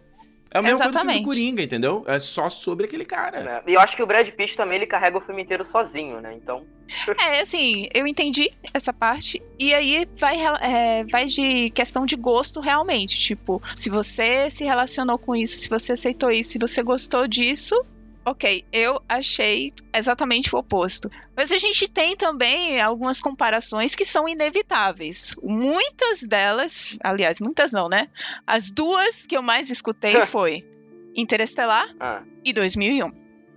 [0.53, 1.05] É o mesmo Exatamente.
[1.05, 2.03] coisa do Coringa, entendeu?
[2.07, 3.63] É só sobre aquele cara.
[3.65, 3.71] É.
[3.71, 6.33] E eu acho que o Brad Pitt também ele carrega o filme inteiro sozinho, né?
[6.35, 6.65] Então.
[7.19, 9.41] É, assim, eu entendi essa parte.
[9.57, 13.17] E aí vai, é, vai de questão de gosto realmente.
[13.17, 17.83] Tipo, se você se relacionou com isso, se você aceitou isso, se você gostou disso,
[18.25, 21.09] ok, eu achei exatamente o oposto.
[21.35, 25.35] Mas a gente tem também algumas comparações que são inevitáveis.
[25.41, 28.09] Muitas delas, aliás, muitas não, né?
[28.45, 30.63] As duas que eu mais escutei foi
[31.15, 32.23] Interestelar ah.
[32.43, 33.07] e 2001.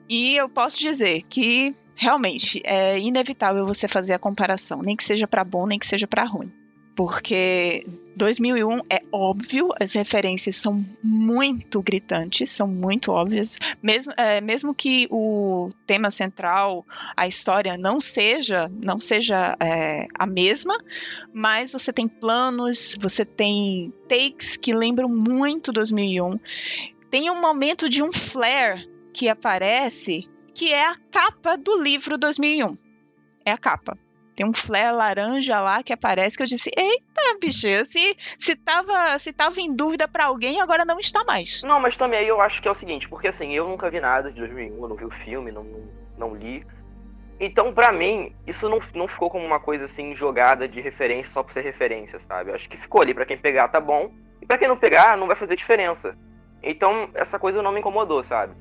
[0.09, 5.27] E eu posso dizer que realmente é inevitável você fazer a comparação, nem que seja
[5.27, 6.53] para bom, nem que seja para ruim.
[6.97, 14.75] Porque 2001 é óbvio, as referências são muito gritantes, são muito óbvias, mesmo, é, mesmo
[14.75, 20.83] que o tema central, a história não seja, não seja é, a mesma,
[21.35, 26.41] mas você tem planos, você tem takes que lembram muito 2001.
[27.11, 32.79] Tem um momento de um flare que aparece que é a capa do livro 2001.
[33.45, 34.06] É a capa.
[34.37, 39.19] Tem um flare laranja lá que aparece que eu disse: Eita, bicho, se, se, tava,
[39.19, 41.63] se tava em dúvida para alguém, agora não está mais.
[41.63, 43.99] Não, mas também aí eu acho que é o seguinte: porque assim, eu nunca vi
[43.99, 45.81] nada de 2001, eu não vi o filme, não, não,
[46.19, 46.67] não li.
[47.41, 51.43] Então, para mim, isso não, não ficou como uma coisa assim jogada de referência só
[51.43, 52.51] por ser referência, sabe?
[52.51, 55.17] Eu acho que ficou ali para quem pegar tá bom, e para quem não pegar
[55.17, 56.15] não vai fazer diferença.
[56.63, 58.55] Então, essa coisa não me incomodou, sabe?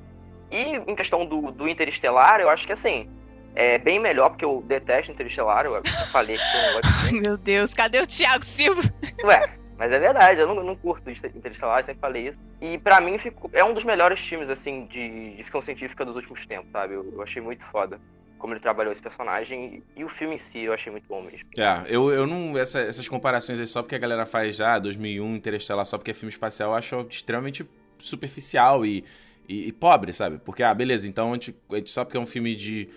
[0.50, 3.10] E em questão do, do Interestelar, eu acho que assim,
[3.56, 7.36] é bem melhor, porque eu detesto Interestelar, eu falei que eu não gosto de Meu
[7.38, 8.82] Deus, cadê o Thiago Silva?
[9.24, 12.38] Ué, mas é verdade, eu não, não curto Interestelar, sempre falei isso.
[12.60, 16.14] E para mim ficou, é um dos melhores filmes, assim, de, de ficção científica dos
[16.16, 16.94] últimos tempos, sabe?
[16.94, 17.98] Eu, eu, achei muito foda
[18.38, 21.22] como ele trabalhou esse personagem e, e, o filme em si eu achei muito bom
[21.22, 21.40] mesmo.
[21.56, 22.56] É, eu, eu não.
[22.58, 26.14] Essa, essas comparações aí só porque a galera faz já 2001, Interestelar, só porque é
[26.14, 27.66] filme espacial, eu acho extremamente
[27.98, 29.02] superficial e
[29.48, 30.38] e, e, pobre, sabe?
[30.38, 32.88] Porque, ah, beleza, então a gente, a gente, só porque é um filme de.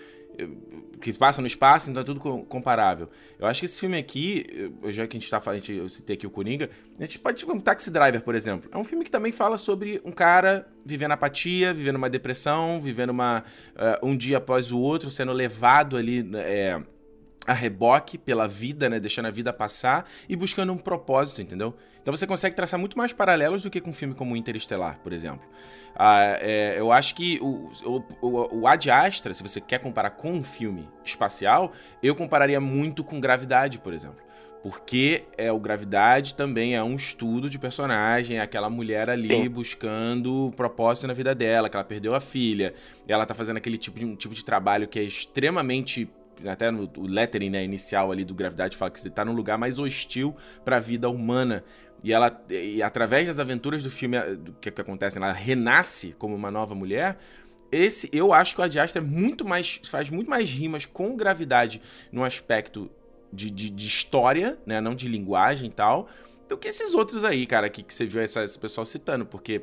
[1.02, 3.10] Que passa no espaço, então é tudo comparável.
[3.39, 6.28] Eu acho que esse filme aqui, já que a gente tá falando, eu citei aqui
[6.28, 8.69] o Coringa, a gente pode, tipo, um Taxi Driver, por exemplo.
[8.73, 13.12] É um filme que também fala sobre um cara vivendo apatia, vivendo uma depressão, vivendo
[13.12, 13.43] uma,
[13.75, 16.30] uh, um dia após o outro, sendo levado ali.
[16.36, 16.82] É,
[17.49, 18.99] a reboque pela vida, né?
[18.99, 21.75] Deixando a vida passar e buscando um propósito, entendeu?
[21.99, 25.12] Então você consegue traçar muito mais paralelos do que com um filme como Interestelar, por
[25.12, 25.47] exemplo.
[25.95, 27.67] Ah, é, eu acho que o,
[28.21, 33.03] o, o Ad Astra, se você quer comparar com um filme espacial, eu compararia muito
[33.03, 34.29] com Gravidade, por exemplo.
[34.62, 39.49] Porque é o Gravidade também é um estudo de personagem, é aquela mulher ali Sim.
[39.49, 42.75] buscando propósito na vida dela, que ela perdeu a filha,
[43.07, 46.07] e ela tá fazendo aquele tipo de, um tipo de trabalho que é extremamente
[46.47, 49.58] até no o lettering né, inicial ali do Gravidade fala que você está num lugar
[49.58, 51.63] mais hostil para a vida humana.
[52.04, 56.34] E ela, e através das aventuras do filme do que, que acontecem, ela renasce como
[56.34, 57.17] uma nova mulher.
[57.71, 61.82] Esse, eu acho que o Adiastra é muito mais, faz muito mais rimas com gravidade
[62.12, 62.89] no aspecto
[63.32, 66.10] de, de, de, história, né, não de linguagem e tal,
[66.47, 69.62] do que esses outros aí, cara, que, que você viu esse pessoal citando, porque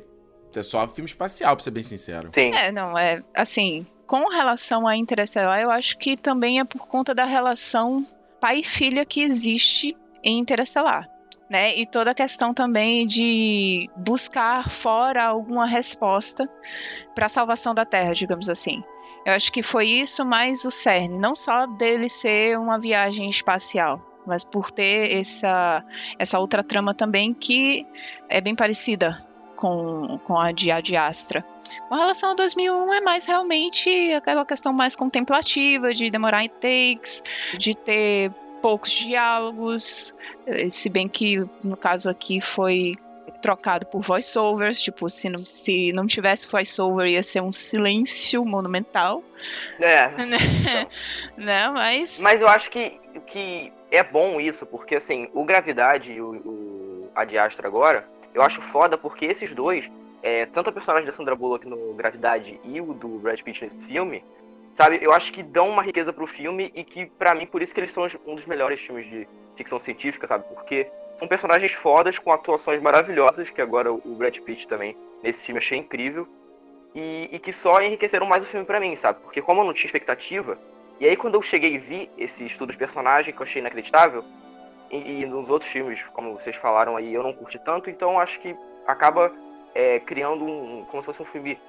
[0.55, 2.31] é só filme espacial, pra ser bem sincero.
[2.33, 2.51] Sim.
[2.53, 7.13] É, não, é assim, com relação a Interestelar, eu acho que também é por conta
[7.13, 8.05] da relação
[8.39, 11.09] pai e filha que existe em Interestelar.
[11.49, 11.77] Né?
[11.77, 16.49] E toda a questão também de buscar fora alguma resposta
[17.15, 18.83] para a salvação da Terra, digamos assim.
[19.25, 24.01] Eu acho que foi isso mais o cerne, não só dele ser uma viagem espacial,
[24.25, 25.83] mas por ter essa,
[26.17, 27.85] essa outra trama também que
[28.29, 29.26] é bem parecida
[29.57, 31.43] com, com a de Ad Astra.
[31.89, 37.23] Com relação a 2001 é mais realmente aquela questão mais contemplativa, de demorar em takes,
[37.57, 40.15] de ter poucos diálogos,
[40.69, 42.93] se bem que no caso aqui foi
[43.41, 49.23] trocado por voiceovers, tipo, se não, se não tivesse voiceover ia ser um silêncio monumental.
[49.79, 50.07] É.
[50.27, 50.37] Né?
[51.37, 51.45] Então.
[51.45, 51.67] né?
[51.69, 52.19] Mas...
[52.21, 57.09] Mas eu acho que, que é bom isso, porque assim, o Gravidade e o, o
[57.15, 59.89] Adiastra agora, eu acho foda porque esses dois,
[60.21, 63.79] é, tanto a personagem da Sandra Bullock no Gravidade e o do Brad Pitt nesse
[63.85, 64.23] filme,
[64.75, 67.73] sabe, eu acho que dão uma riqueza pro filme e que, para mim, por isso
[67.73, 70.45] que eles são um dos melhores filmes de ficção científica, sabe?
[70.53, 75.57] Porque são personagens fodas, com atuações maravilhosas, que agora o Brad Pitt também, nesse filme,
[75.57, 76.27] achei incrível.
[76.93, 79.19] E, e que só enriqueceram mais o filme para mim, sabe?
[79.23, 80.59] Porque como eu não tinha expectativa,
[80.99, 84.23] e aí quando eu cheguei e vi esse estudo de personagem, que eu achei inacreditável,
[84.91, 88.39] e, e, nos outros filmes, como vocês falaram aí, eu não curti tanto, então acho
[88.39, 89.31] que acaba
[89.75, 91.59] é, criando um, como se fosse um filme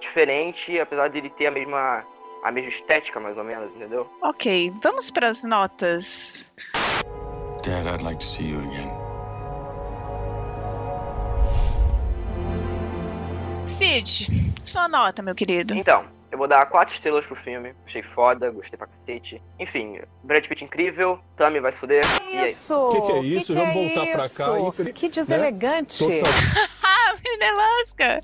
[0.00, 2.04] diferente, apesar de ele ter a mesma
[2.42, 4.08] a mesma estética, mais ou menos, entendeu?
[4.22, 6.52] Ok, vamos para as notas.
[7.64, 8.90] Dad, I'd like to see you again.
[13.64, 15.74] Cid, sua nota, meu querido.
[15.74, 16.04] Então,
[16.36, 17.74] eu vou dar quatro estrelas pro filme.
[17.86, 19.42] Achei foda, gostei pra cacete.
[19.58, 22.04] Enfim, Brad Pitt incrível, Tammy vai se fuder.
[22.20, 22.74] Que isso?
[22.74, 23.54] O que, que, é isso?
[23.54, 24.36] Que Vamos que é voltar isso?
[24.36, 24.60] pra cá.
[24.60, 24.92] Infeliz...
[24.92, 26.06] Que deselegante.
[26.06, 26.20] Né?
[27.24, 28.20] Menelasca!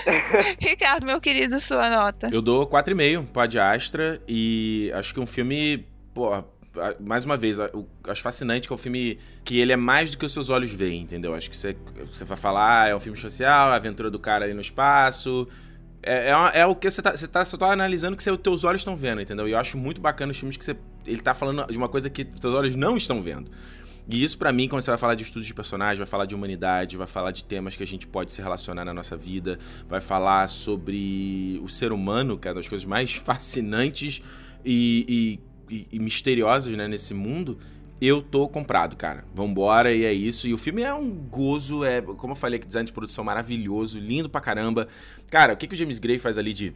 [0.60, 2.30] Ricardo, meu querido, sua nota.
[2.32, 6.42] Eu dou 4,5 pro Ad Astra e acho que é um filme, pô,
[7.00, 7.58] mais uma vez,
[8.04, 10.72] acho fascinante que é um filme que ele é mais do que os seus olhos
[10.72, 11.34] veem, entendeu?
[11.34, 14.44] Acho que você, você vai falar, ah, é um filme social, a aventura do cara
[14.44, 15.48] ali no espaço,
[16.02, 18.96] É, é, é, o que você tá, tá tá analisando que os teus olhos estão
[18.96, 19.48] vendo, entendeu?
[19.48, 20.76] E eu acho muito bacana os filmes que você.
[21.06, 23.50] Ele tá falando de uma coisa que os teus olhos não estão vendo.
[24.08, 26.34] E isso, para mim, quando você vai falar de estudos de personagem, vai falar de
[26.34, 30.00] humanidade, vai falar de temas que a gente pode se relacionar na nossa vida, vai
[30.00, 34.22] falar sobre o ser humano, que é uma das coisas mais fascinantes
[34.64, 37.58] e, e, e misteriosas né, nesse mundo
[38.00, 39.24] eu tô comprado, cara.
[39.34, 40.46] Vambora, e é isso.
[40.46, 43.98] E o filme é um gozo, é, como eu falei, que design de produção maravilhoso,
[43.98, 44.86] lindo pra caramba.
[45.30, 46.74] Cara, o que, que o James Gray faz ali de.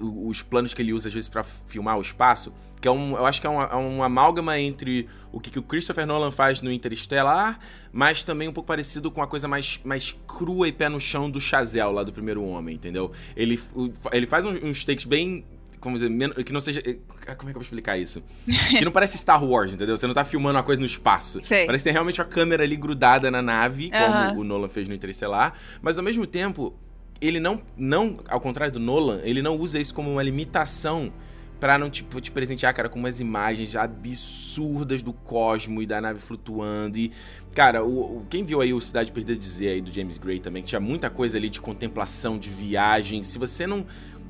[0.00, 3.26] Os planos que ele usa às vezes para filmar o espaço, que é um, eu
[3.26, 6.60] acho que é um, é um amálgama entre o que, que o Christopher Nolan faz
[6.60, 7.58] no Interstellar,
[7.92, 11.28] mas também um pouco parecido com a coisa mais, mais crua e pé no chão
[11.28, 13.10] do Chazelle lá do primeiro homem, entendeu?
[13.36, 13.60] Ele,
[14.12, 15.44] ele faz uns takes bem
[15.80, 16.10] como dizer,
[16.44, 16.80] que não seja.
[16.84, 16.98] Eh,
[17.36, 18.22] como é que eu vou explicar isso?
[18.78, 19.96] Que não parece Star Wars, entendeu?
[19.96, 21.40] Você não tá filmando uma coisa no espaço.
[21.40, 21.66] Sei.
[21.66, 24.94] Parece que tem realmente uma câmera ali grudada na nave, como o Nolan fez no
[24.94, 25.54] Interestelar.
[25.80, 26.74] Mas ao mesmo tempo,
[27.20, 31.12] ele não, não, ao contrário do Nolan, ele não usa isso como uma limitação
[31.58, 36.20] pra não tipo, te presentear, cara, com umas imagens absurdas do cosmo e da nave
[36.20, 36.98] flutuando.
[36.98, 37.10] E,
[37.54, 40.62] cara, o, o quem viu aí o Cidade Perdida Dizer aí do James Gray também,
[40.62, 43.22] que tinha muita coisa ali de contemplação, de viagem.
[43.22, 43.84] Se você não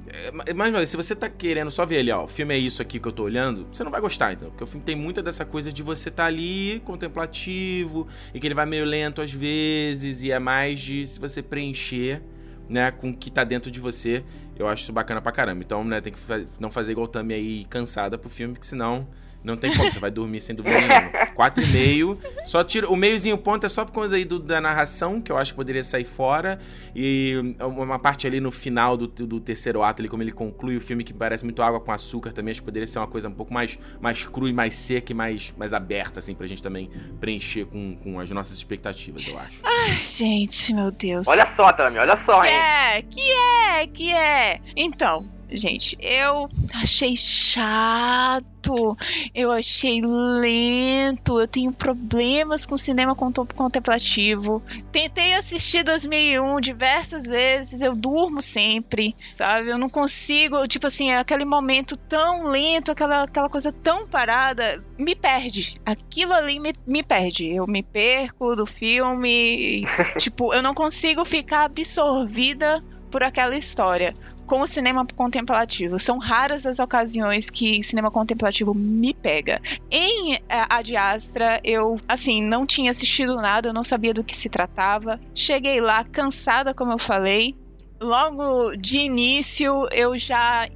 [0.06, 2.98] é, mas se você tá querendo só ver ali, ó, o filme é isso aqui
[2.98, 4.48] que eu tô olhando, você não vai gostar, então.
[4.48, 8.54] Porque o filme tem muita dessa coisa de você tá ali, contemplativo, e que ele
[8.54, 12.22] vai meio lento às vezes, e é mais de se você preencher,
[12.68, 14.24] né, com o que tá dentro de você.
[14.58, 15.62] Eu acho isso bacana pra caramba.
[15.62, 16.20] Então, né, tem que
[16.58, 19.06] não fazer igual o Tami aí cansada pro filme, que senão
[19.42, 21.10] não tem como, você vai dormir sem dúvida nenhuma.
[21.34, 22.18] Quatro e meio.
[22.44, 22.88] Só tira.
[22.88, 25.56] O meiozinho ponto é só por causa aí do, da narração, que eu acho que
[25.56, 26.58] poderia sair fora.
[26.94, 30.80] E uma parte ali no final do, do terceiro ato, ali, como ele conclui o
[30.80, 32.50] filme, que parece muito água com açúcar também.
[32.50, 35.14] Acho que poderia ser uma coisa um pouco mais, mais crua e mais seca e
[35.14, 39.60] mais, mais aberta, assim, pra gente também preencher com, com as nossas expectativas, eu acho.
[39.62, 41.28] Ai, gente, meu Deus.
[41.28, 42.54] Olha só, Tami, olha só, que hein?
[42.54, 44.60] É, que é, que é.
[44.76, 48.96] Então, gente, eu achei chato,
[49.34, 54.62] eu achei lento, eu tenho problemas com cinema contemplativo.
[54.92, 59.68] Tentei assistir 2001 diversas vezes, eu durmo sempre, sabe?
[59.68, 65.14] Eu não consigo, tipo assim, aquele momento tão lento, aquela, aquela coisa tão parada, me
[65.14, 65.74] perde.
[65.84, 67.48] Aquilo ali me, me perde.
[67.48, 69.86] Eu me perco do filme,
[70.18, 74.14] tipo, eu não consigo ficar absorvida por aquela história
[74.48, 75.98] com o cinema contemplativo.
[75.98, 79.60] São raras as ocasiões que cinema contemplativo me pega.
[79.90, 84.34] Em uh, Ad Astra, eu, assim, não tinha assistido nada, eu não sabia do que
[84.34, 85.20] se tratava.
[85.34, 87.54] Cheguei lá cansada, como eu falei.
[88.00, 90.68] Logo de início, eu já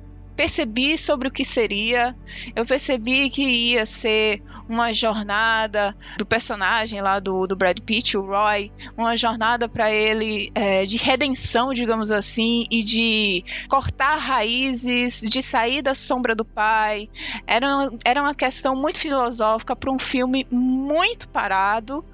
[0.43, 2.17] percebi sobre o que seria.
[2.57, 8.27] Eu percebi que ia ser uma jornada do personagem lá do, do Brad Pitt, o
[8.27, 15.41] Roy, uma jornada para ele é, de redenção, digamos assim, e de cortar raízes, de
[15.41, 17.09] sair da sombra do pai.
[17.47, 22.05] Era, era uma questão muito filosófica para um filme muito parado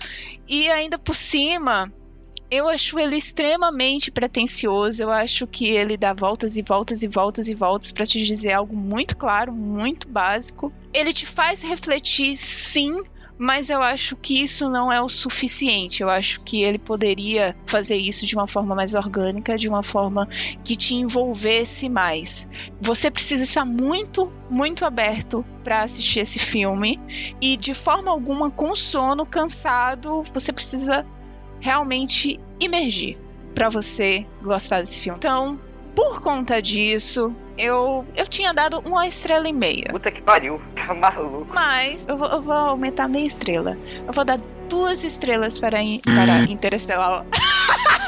[0.46, 1.90] e ainda por cima
[2.50, 5.02] eu acho ele extremamente pretencioso.
[5.02, 8.52] Eu acho que ele dá voltas e voltas e voltas e voltas para te dizer
[8.52, 10.72] algo muito claro, muito básico.
[10.92, 13.02] Ele te faz refletir, sim,
[13.38, 16.02] mas eu acho que isso não é o suficiente.
[16.02, 20.26] Eu acho que ele poderia fazer isso de uma forma mais orgânica, de uma forma
[20.64, 22.48] que te envolvesse mais.
[22.80, 26.98] Você precisa estar muito, muito aberto para assistir esse filme
[27.40, 31.06] e de forma alguma com sono, cansado, você precisa
[31.60, 33.18] realmente imergir
[33.54, 35.18] para você gostar desse filme.
[35.18, 35.58] Então,
[35.94, 39.88] por conta disso, eu, eu tinha dado uma estrela e meia.
[39.90, 41.48] Puta que pariu, tá maluco.
[41.52, 43.76] Mas eu vou, eu vou aumentar meia estrela.
[44.06, 46.46] Eu vou dar duas estrelas para, para hum.
[46.48, 47.24] Interestelar.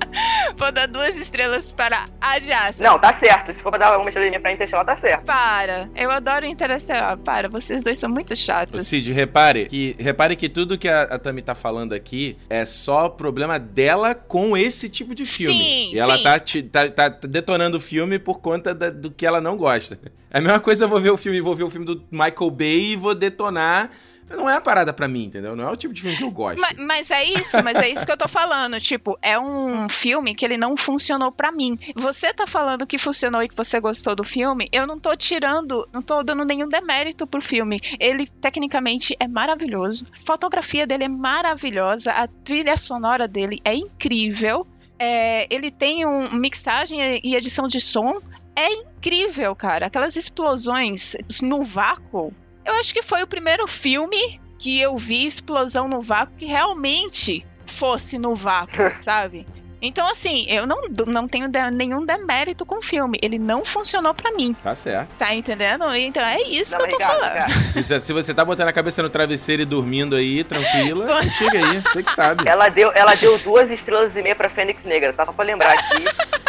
[0.56, 2.86] Vou dar duas estrelas para a Jasper.
[2.86, 3.52] Não, tá certo.
[3.52, 5.24] Se for pra dar uma estrelinha pra Interestelar, tá certo.
[5.24, 5.88] Para.
[5.94, 7.18] Eu adoro Interestelar.
[7.18, 8.86] Para, vocês dois são muito chatos.
[8.86, 13.08] Cid, repare que, repare que tudo que a, a Tami tá falando aqui é só
[13.08, 15.58] problema dela com esse tipo de filme.
[15.58, 16.22] Sim, e ela sim.
[16.22, 19.98] tá, tá, tá detonando o filme por conta da, do que ela não gosta.
[20.28, 22.50] É a mesma coisa eu vou ver o filme, vou ver o filme do Michael
[22.50, 23.90] Bay e vou detonar
[24.28, 25.54] não é a parada para mim, entendeu?
[25.54, 26.60] Não é o tipo de filme que eu gosto.
[26.60, 28.80] Mas, mas, é isso, mas é isso que eu tô falando.
[28.80, 31.78] Tipo, é um filme que ele não funcionou para mim.
[31.94, 35.88] Você tá falando que funcionou e que você gostou do filme, eu não tô tirando,
[35.92, 37.78] não tô dando nenhum demérito pro filme.
[38.00, 40.04] Ele, tecnicamente, é maravilhoso.
[40.12, 44.66] A fotografia dele é maravilhosa, a trilha sonora dele é incrível.
[44.98, 48.20] É, ele tem um mixagem e edição de som
[48.56, 49.86] é incrível, cara.
[49.86, 52.32] Aquelas explosões no vácuo
[52.66, 57.46] eu acho que foi o primeiro filme que eu vi explosão no vácuo que realmente
[57.66, 59.46] fosse no vácuo, sabe?
[59.80, 63.18] Então, assim, eu não, não tenho de, nenhum demérito com o filme.
[63.22, 64.56] Ele não funcionou pra mim.
[64.62, 65.10] Tá certo.
[65.18, 65.84] Tá entendendo?
[65.94, 67.72] Então é isso Não, que eu tô falando.
[67.72, 71.06] Se, se você tá botando a cabeça no travesseiro e dormindo aí, tranquila,
[71.38, 72.48] chega aí, você que sabe.
[72.48, 75.26] Ela deu, ela deu duas estrelas e meia pra Fênix Negra, tá?
[75.26, 76.04] Só pra lembrar aqui.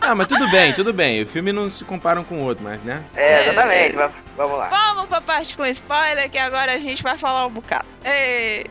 [0.00, 1.22] Ah, mas tudo bem, tudo bem.
[1.22, 3.04] O filme não se compara um com o outro, mas, né?
[3.14, 3.96] É, exatamente.
[3.96, 4.68] va- Vamos lá.
[4.68, 7.84] Vamos pra parte com spoiler, que agora a gente vai falar um bocado.
[8.04, 8.64] Ei.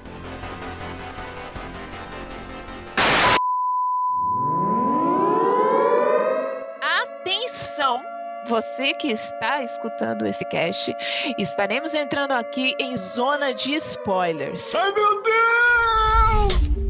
[6.81, 8.01] Atenção!
[8.47, 10.93] Você que está escutando esse cast,
[11.37, 14.73] estaremos entrando aqui em zona de spoilers.
[14.73, 16.88] Ai, meu Deus!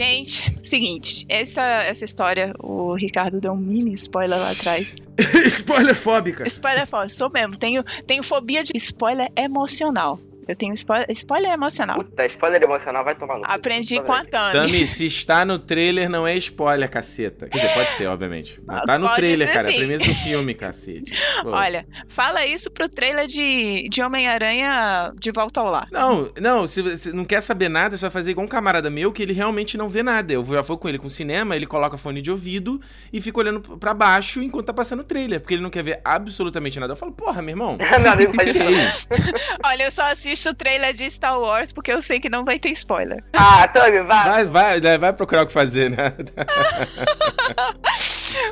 [0.00, 4.96] Gente, seguinte, essa, essa história, o Ricardo deu um mini spoiler lá atrás.
[5.46, 6.44] Spoiler fóbica.
[6.48, 7.58] Spoiler fóbico, sou mesmo.
[7.58, 10.18] Tenho, tenho fobia de spoiler emocional.
[10.50, 11.96] Eu tenho spoiler, spoiler emocional.
[11.96, 13.46] Puta, spoiler emocional vai tomar no cu.
[13.48, 14.52] Aprendi com a Tami.
[14.52, 17.48] Tami, se está no trailer, não é spoiler, caceta.
[17.48, 18.60] Quer dizer, pode ser, obviamente.
[18.66, 19.68] Mas tá no Pode trailer, cara.
[19.68, 19.78] É sim.
[19.78, 21.12] premissa do filme, cacete.
[21.42, 21.50] Pô.
[21.50, 25.86] Olha, fala isso pro trailer de, de Homem-Aranha de Volta ao Lar.
[25.92, 29.12] Não, não, se você não quer saber nada, você vai fazer igual um camarada meu
[29.12, 30.32] que ele realmente não vê nada.
[30.32, 32.80] Eu já fui com ele com cinema, ele coloca fone de ouvido
[33.12, 36.00] e fica olhando pra baixo enquanto tá passando o trailer, porque ele não quer ver
[36.04, 36.94] absolutamente nada.
[36.94, 37.78] Eu falo, porra, meu irmão.
[38.00, 39.08] Meu amigo faz é isso?
[39.62, 42.58] Olha, eu só assisto o trailer de Star Wars porque eu sei que não vai
[42.58, 43.22] ter spoiler.
[43.42, 44.28] Ah, Tami, vai.
[44.28, 46.14] Vai, vai, né, vai procurar o que fazer, né?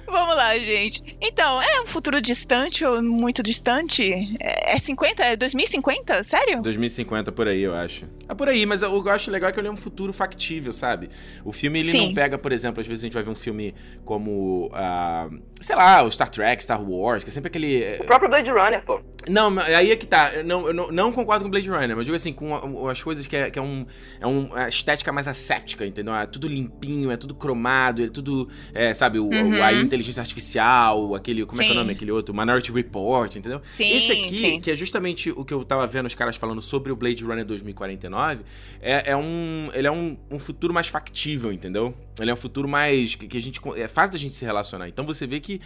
[0.07, 1.17] Vamos lá, gente.
[1.21, 4.13] Então, é um futuro distante ou muito distante?
[4.41, 5.25] É é 50?
[5.25, 6.23] É 2050?
[6.25, 6.61] Sério?
[6.63, 8.07] 2050 por aí, eu acho.
[8.29, 10.13] É por aí, mas o que eu acho legal é que ele é um futuro
[10.13, 11.09] factível, sabe?
[11.45, 12.09] O filme ele Sim.
[12.09, 13.75] não pega, por exemplo, às vezes a gente vai ver um filme
[14.05, 15.29] como, ah,
[15.61, 18.85] sei lá, o Star Trek, Star Wars, que é sempre aquele O próprio Blade Runner,
[18.85, 19.01] pô.
[19.27, 20.33] Não, aí é que tá.
[20.33, 23.27] Eu não, eu não, não concordo com Blade Runner, mas digo assim, com as coisas
[23.27, 23.85] que é, que é um.
[24.21, 26.15] É uma estética mais asséptica, entendeu?
[26.15, 28.49] É tudo limpinho, é tudo cromado, é tudo.
[28.73, 29.63] É, sabe, o, Uhum.
[29.63, 31.45] a inteligência artificial, aquele.
[31.45, 31.81] Como é que é o Sim.
[31.81, 31.93] nome?
[31.93, 32.35] Aquele outro?
[32.35, 33.61] Minority Report, entendeu?
[33.71, 34.61] Sim, Esse aqui, sim.
[34.61, 37.45] que é justamente o que eu tava vendo os caras falando sobre o Blade Runner
[37.45, 38.41] 2049,
[38.81, 39.69] é, é um.
[39.75, 41.93] Ele é um, um futuro mais factível, entendeu?
[42.21, 43.15] Ele é um futuro mais.
[43.15, 43.61] que, que a gente.
[43.77, 44.89] É fácil da gente se relacionar.
[44.89, 45.61] Então você vê que.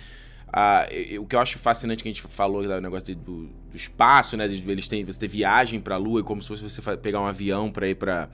[0.53, 0.87] Ah,
[1.19, 4.37] o que eu acho fascinante que a gente falou do negócio de- do, do espaço,
[4.37, 4.47] né?
[4.47, 7.27] De eles têm, você ter viagem pra Lua, e como se fosse você pegar um
[7.27, 8.29] avião pra ir pra,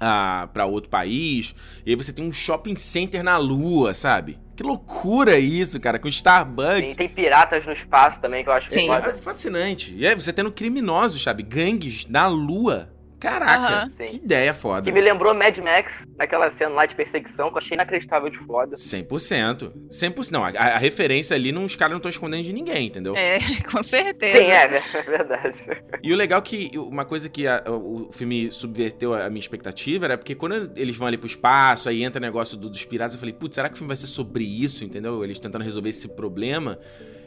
[0.00, 1.54] ah, pra outro país.
[1.86, 4.38] E aí você tem um shopping center na Lua, sabe?
[4.54, 6.96] Que loucura isso, cara, com Tem, Starbucks.
[6.96, 8.90] tem piratas no espaço também, que eu acho Sim.
[8.90, 9.94] É fascinante.
[9.96, 11.42] E aí você tendo criminosos, sabe?
[11.44, 12.90] Gangues na Lua.
[13.20, 13.90] Caraca, Aham.
[13.96, 14.82] que ideia foda.
[14.82, 18.38] Que me lembrou Mad Max, naquela cena lá de perseguição, que eu achei inacreditável de
[18.38, 18.76] foda.
[18.76, 19.72] 100%.
[19.90, 20.30] 100%.
[20.30, 23.14] Não, a, a referência ali, não, os caras não estão escondendo de ninguém, entendeu?
[23.16, 23.38] É,
[23.70, 24.38] com certeza.
[24.38, 24.62] Sim, é,
[24.98, 25.58] é verdade.
[26.02, 30.04] E o legal é que uma coisa que a- o filme subverteu a minha expectativa
[30.06, 33.14] era porque quando eles vão ali pro espaço, aí entra o negócio do- dos piratas,
[33.14, 35.24] eu falei, putz, será que o filme vai ser sobre isso, entendeu?
[35.24, 36.78] Eles tentando resolver esse problema.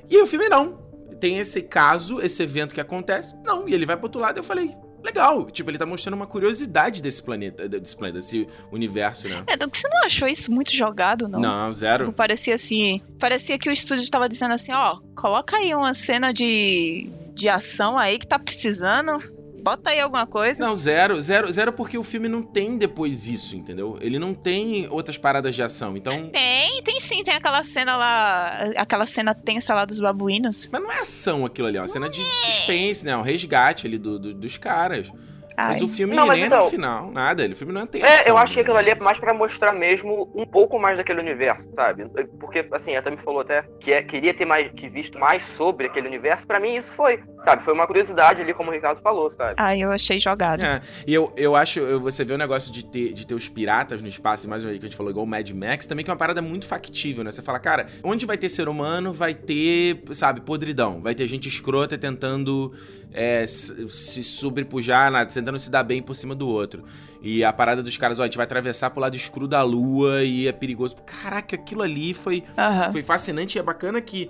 [0.09, 0.89] E aí o filme não.
[1.19, 3.67] Tem esse caso, esse evento que acontece, não.
[3.67, 4.71] E ele vai pro outro lado e eu falei,
[5.03, 5.49] legal.
[5.49, 9.43] Tipo, ele tá mostrando uma curiosidade desse planeta, desse planeta, desse universo, né?
[9.47, 11.39] É, você não achou isso muito jogado, não?
[11.39, 12.11] Não, zero.
[12.11, 13.01] Parecia assim.
[13.19, 17.97] Parecia que o estúdio estava dizendo assim, ó, coloca aí uma cena de, de ação
[17.97, 19.19] aí que tá precisando.
[19.61, 20.63] Bota aí alguma coisa.
[20.65, 23.97] Não, zero, zero, zero porque o filme não tem depois isso, entendeu?
[24.01, 26.29] Ele não tem outras paradas de ação, então...
[26.29, 28.47] Tem, tem sim, tem aquela cena lá,
[28.77, 30.69] aquela cena tensa lá dos babuínos.
[30.71, 33.15] Mas não é ação aquilo ali, é uma cena de suspense, né?
[33.15, 35.11] Um resgate ali do, do- dos caras.
[35.57, 35.73] Ai.
[35.73, 37.45] Mas o filme Não, mas é então- no final, nada.
[37.45, 39.73] O filme não tem É, ação, eu acho que aquilo ali é mais pra mostrar
[39.73, 42.05] mesmo um pouco mais daquele universo, sabe?
[42.39, 45.87] Porque, assim, ela me falou até que é- queria ter mais, que visto mais sobre
[45.87, 46.47] aquele universo.
[46.47, 47.63] Pra mim, isso foi, sabe?
[47.63, 49.53] Foi uma curiosidade ali, como o Ricardo falou, sabe?
[49.57, 50.63] Ai, eu achei jogado.
[50.63, 53.47] É, e eu, eu acho, eu- você vê o negócio de ter, de ter os
[53.49, 55.85] piratas no espaço, e mais uma vez que a gente falou, igual o Mad Max,
[55.85, 57.31] também que é uma parada muito factível, né?
[57.31, 61.01] Você fala, cara, onde vai ter ser humano, vai ter, sabe, podridão.
[61.01, 62.73] Vai ter gente escrota tentando
[63.13, 66.83] é, se sobrepujar, na- tentando se dar bem por cima do outro.
[67.21, 70.23] E a parada dos caras, ó, a gente vai atravessar pro lado escuro da lua
[70.23, 70.95] e é perigoso.
[71.05, 72.91] Caraca, aquilo ali foi, Aham.
[72.91, 74.29] foi fascinante e é bacana que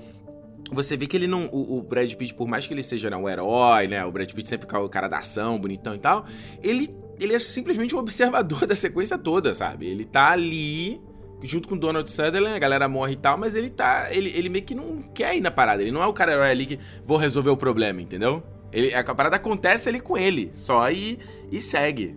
[0.71, 1.45] você vê que ele não.
[1.51, 4.05] O, o Brad Pitt, por mais que ele seja né, um herói, né?
[4.05, 6.25] O Brad Pitt sempre é o cara da ação, bonitão e tal.
[6.63, 9.87] Ele, ele é simplesmente um observador da sequência toda, sabe?
[9.87, 11.01] Ele tá ali.
[11.43, 14.07] Junto com o Donald Sutherland, a galera morre e tal, mas ele tá.
[14.11, 15.81] Ele, ele meio que não quer ir na parada.
[15.81, 18.43] Ele não é o cara herói ali que vou resolver o problema, entendeu?
[18.71, 21.19] Ele, a parada acontece ali com ele, só e,
[21.51, 22.15] e segue.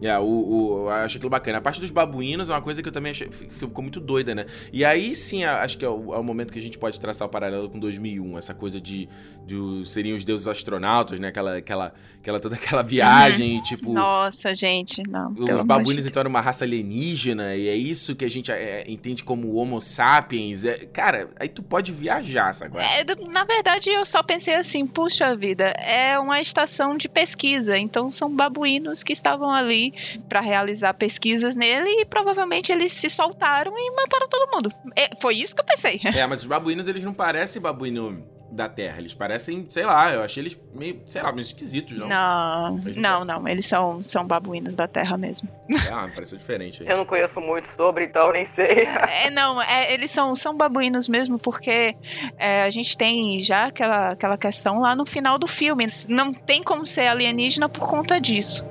[0.00, 1.58] É, o, o, eu acho aquilo bacana.
[1.58, 4.46] A parte dos babuínos é uma coisa que eu também achei, ficou muito doida, né?
[4.72, 7.26] E aí sim, acho que é o, é o, momento que a gente pode traçar
[7.26, 9.08] o paralelo com 2001, essa coisa de,
[9.44, 11.28] de seriam os deuses astronautas, né?
[11.28, 13.62] Aquela, aquela, aquela toda aquela viagem, uhum.
[13.62, 13.92] tipo.
[13.92, 15.32] Nossa, gente, não.
[15.32, 19.24] Os babuínos então eram uma raça alienígena e é isso que a gente é, entende
[19.24, 20.64] como Homo sapiens.
[20.64, 22.78] É, cara, aí tu pode viajar, sabe?
[22.78, 28.08] É, na verdade, eu só pensei assim, puxa vida, é uma estação de pesquisa, então
[28.08, 29.87] são babuínos que estavam ali
[30.28, 34.72] para realizar pesquisas nele e provavelmente eles se soltaram e mataram todo mundo.
[34.96, 36.00] É, foi isso que eu pensei.
[36.18, 38.98] É, mas os babuínos eles não parecem babuíno da Terra.
[38.98, 42.08] Eles parecem, sei lá, eu achei eles meio, sei lá, meio esquisitos, não?
[42.08, 43.48] Não, não, não.
[43.48, 45.48] Eles são, são babuínos da Terra mesmo.
[45.90, 46.88] Ah, pareceu diferente aí.
[46.88, 48.86] Eu não conheço muito sobre, então nem sei.
[49.08, 51.96] É, não, é, eles são, são babuínos mesmo, porque
[52.36, 55.86] é, a gente tem já aquela, aquela questão lá no final do filme.
[56.08, 58.66] Não tem como ser alienígena por conta disso.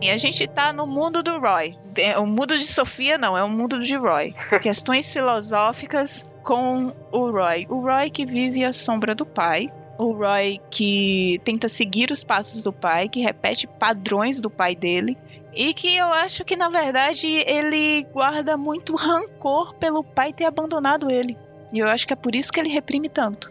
[0.00, 1.76] E a gente tá no mundo do Roy.
[2.18, 4.34] O mundo de Sofia não, é o mundo de Roy.
[4.60, 7.66] Questões filosóficas com o Roy.
[7.68, 9.72] O Roy que vive à sombra do pai.
[9.98, 15.16] O Roy que tenta seguir os passos do pai, que repete padrões do pai dele.
[15.54, 21.10] E que eu acho que, na verdade, ele guarda muito rancor pelo pai ter abandonado
[21.10, 21.34] ele.
[21.72, 23.50] E eu acho que é por isso que ele reprime tanto.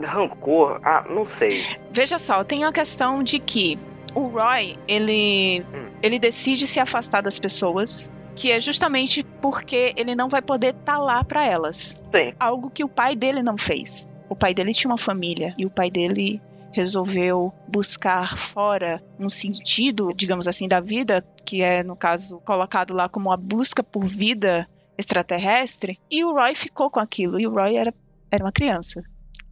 [0.00, 0.80] Rancor?
[0.82, 1.64] Ah, não sei.
[1.92, 3.78] Veja só, tem a questão de que
[4.18, 5.90] o Roy, ele, hum.
[6.02, 10.94] ele decide se afastar das pessoas, que é justamente porque ele não vai poder estar
[10.94, 12.00] tá lá para elas.
[12.12, 12.34] Sim.
[12.38, 14.12] Algo que o pai dele não fez.
[14.28, 16.42] O pai dele tinha uma família e o pai dele
[16.72, 23.08] resolveu buscar fora um sentido, digamos assim, da vida, que é, no caso, colocado lá
[23.08, 27.76] como a busca por vida extraterrestre, e o Roy ficou com aquilo, e o Roy
[27.76, 27.94] era,
[28.30, 29.02] era uma criança.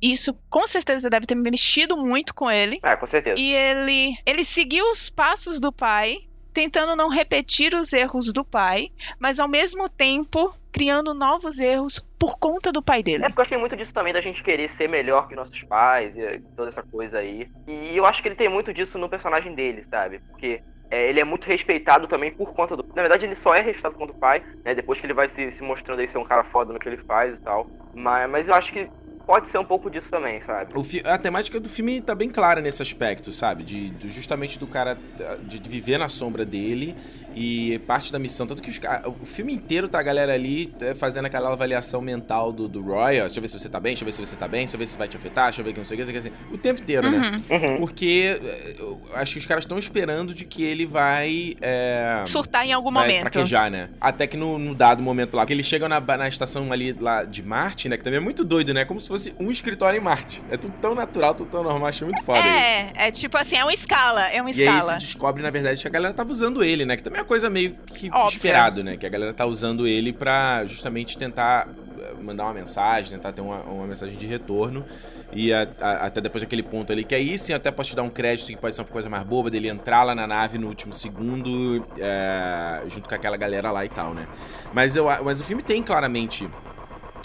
[0.01, 2.79] Isso com certeza deve ter mexido muito com ele.
[2.83, 3.41] É, com certeza.
[3.41, 6.19] E ele, ele seguiu os passos do pai,
[6.53, 12.39] tentando não repetir os erros do pai, mas ao mesmo tempo criando novos erros por
[12.39, 13.25] conta do pai dele.
[13.25, 16.15] É porque eu achei muito disso também, da gente querer ser melhor que nossos pais
[16.17, 17.49] e toda essa coisa aí.
[17.67, 20.19] E eu acho que ele tem muito disso no personagem dele, sabe?
[20.19, 20.61] Porque
[20.91, 22.85] é, ele é muito respeitado também por conta do.
[22.95, 24.75] Na verdade, ele só é respeitado por conta do pai, né?
[24.75, 26.99] Depois que ele vai se, se mostrando aí ser um cara foda no que ele
[26.99, 27.67] faz e tal.
[27.95, 28.89] Mas, mas eu acho que
[29.27, 30.73] pode ser um pouco disso também, sabe?
[31.05, 33.65] a temática do filme tá bem clara nesse aspecto, sabe?
[33.65, 34.97] De, de, justamente do cara
[35.43, 36.97] de viver na sombra dele
[37.37, 38.47] e parte da missão.
[38.47, 38.81] Tanto que os,
[39.21, 43.21] o filme inteiro tá a galera ali é, fazendo aquela avaliação mental do, do Roy.
[43.21, 44.61] Ó, deixa eu ver se você tá bem, deixa eu ver se você tá bem,
[44.63, 46.17] deixa eu ver se vai te afetar, deixa eu ver que não sei o que,
[46.17, 47.19] assim, o tempo inteiro, né?
[47.19, 47.59] uhum.
[47.59, 47.69] né?
[47.69, 47.77] Uhum.
[47.79, 51.55] Porque é, eu acho que os caras estão esperando de que ele vai.
[51.61, 53.21] É, Surtar em algum vai momento.
[53.21, 53.91] fraquejar, né?
[54.01, 57.23] Até que no, no, dado momento lá, que eles chegam na, na estação ali lá
[57.23, 57.99] de Marte, né?
[57.99, 58.87] Que também é muito doido, né?
[58.87, 60.43] Como se fosse um escritório em Marte.
[60.51, 62.93] É tudo tão natural, tudo tão normal, achei muito foda é, isso.
[62.97, 64.77] É, tipo assim, é uma escala, é uma e escala.
[64.77, 66.97] E aí se descobre, na verdade, que a galera tava usando ele, né?
[66.97, 68.37] Que também é coisa meio que Óbvio.
[68.37, 68.97] esperado, né?
[68.97, 71.69] Que a galera tá usando ele pra justamente tentar
[71.99, 74.85] eh, mandar uma mensagem, tentar ter uma, uma mensagem de retorno.
[75.33, 78.03] E a, a, até depois daquele ponto ali, que aí sim até posso te dar
[78.03, 80.69] um crédito que pode ser uma coisa mais boba, dele entrar lá na nave no
[80.69, 84.27] último segundo, é, junto com aquela galera lá e tal, né?
[84.73, 86.49] Mas, eu, mas o filme tem claramente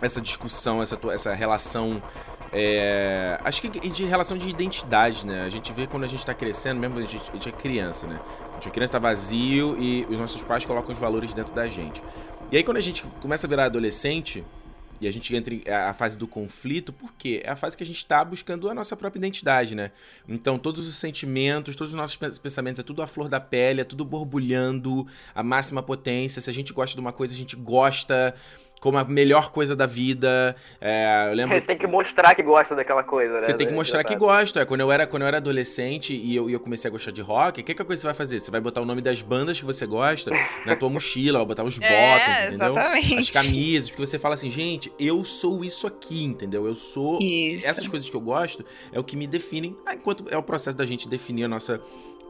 [0.01, 2.01] essa discussão, essa, essa relação
[2.53, 5.43] é, acho que de relação de identidade, né?
[5.43, 8.05] A gente vê quando a gente tá crescendo, mesmo a gente, a gente é criança,
[8.05, 8.19] né?
[8.51, 11.69] A gente é criança tá vazio e os nossos pais colocam os valores dentro da
[11.69, 12.03] gente.
[12.51, 14.43] E aí quando a gente começa a virar adolescente
[14.99, 17.41] e a gente entra é a fase do conflito, por quê?
[17.43, 19.91] É a fase que a gente tá buscando a nossa própria identidade, né?
[20.27, 23.85] Então todos os sentimentos, todos os nossos pensamentos, é tudo à flor da pele, é
[23.85, 26.41] tudo borbulhando, a máxima potência.
[26.41, 28.35] Se a gente gosta de uma coisa, a gente gosta
[28.81, 30.55] como a melhor coisa da vida.
[30.81, 31.57] É, eu lembro...
[31.57, 33.39] Você tem que mostrar que gosta daquela coisa, né?
[33.39, 34.61] Você tem que mostrar que gosta.
[34.61, 37.11] É, quando, eu era, quando eu era adolescente e eu, e eu comecei a gostar
[37.11, 38.39] de rock, o que, que a coisa você vai fazer?
[38.39, 40.31] Você vai botar o nome das bandas que você gosta
[40.65, 42.71] na tua mochila, vai botar os botas, é, entendeu?
[42.71, 43.19] Exatamente.
[43.19, 46.65] As camisas, porque você fala assim, gente, eu sou isso aqui, entendeu?
[46.65, 47.19] Eu sou.
[47.21, 47.69] Isso.
[47.69, 50.87] Essas coisas que eu gosto é o que me definem, enquanto é o processo da
[50.87, 51.79] gente definir a nossa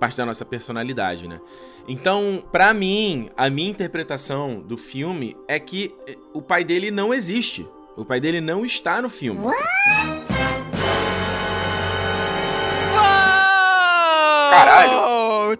[0.01, 1.39] parte da nossa personalidade, né?
[1.87, 7.13] Então, para mim, a minha interpretação do filme é que eh, o pai dele não
[7.13, 7.67] existe.
[7.95, 9.39] O pai dele não está no filme.
[14.49, 15.55] Caralho!